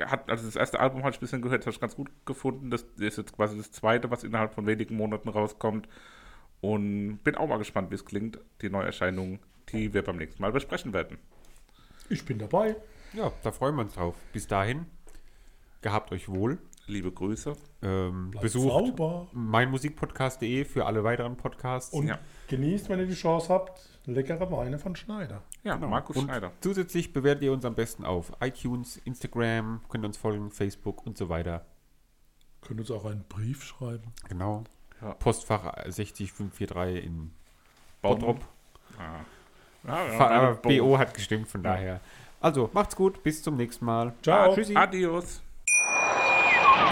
[0.00, 2.70] hat, also das erste Album habe ich ein bisschen gehört, habe ich ganz gut gefunden.
[2.70, 5.88] Das ist jetzt quasi das zweite, was innerhalb von wenigen Monaten rauskommt.
[6.60, 9.40] Und bin auch mal gespannt, wie es klingt, die Neuerscheinung,
[9.72, 11.18] die wir beim nächsten Mal besprechen werden.
[12.08, 12.76] Ich bin dabei.
[13.14, 14.14] Ja, da freuen wir uns drauf.
[14.32, 14.86] Bis dahin,
[15.82, 16.58] gehabt euch wohl.
[16.86, 17.54] Liebe Grüße.
[17.82, 19.28] Ähm, besucht sauber.
[19.32, 21.92] meinmusikpodcast.de für alle weiteren Podcasts.
[21.92, 22.18] Und Ja.
[22.48, 25.42] genießt, wenn ihr die Chance habt, leckere Weine von Schneider.
[25.62, 26.50] Ja, Markus Und Schneider.
[26.60, 31.28] zusätzlich bewertet ihr uns am besten auf iTunes, Instagram, könnt uns folgen, Facebook und so
[31.28, 31.64] weiter.
[32.62, 34.12] Könnt uns auch einen Brief schreiben.
[34.28, 34.64] Genau.
[35.00, 35.14] Ja.
[35.14, 37.30] Postfach 60543 in
[38.02, 38.38] Bottrop.
[38.40, 38.48] Bottrop.
[39.84, 42.00] Ja, meine BO hat gestimmt, von daher.
[42.40, 44.14] Also, macht's gut, bis zum nächsten Mal.
[44.22, 44.54] Ciao.
[44.54, 44.74] Tschüssi.
[44.76, 45.42] Adios.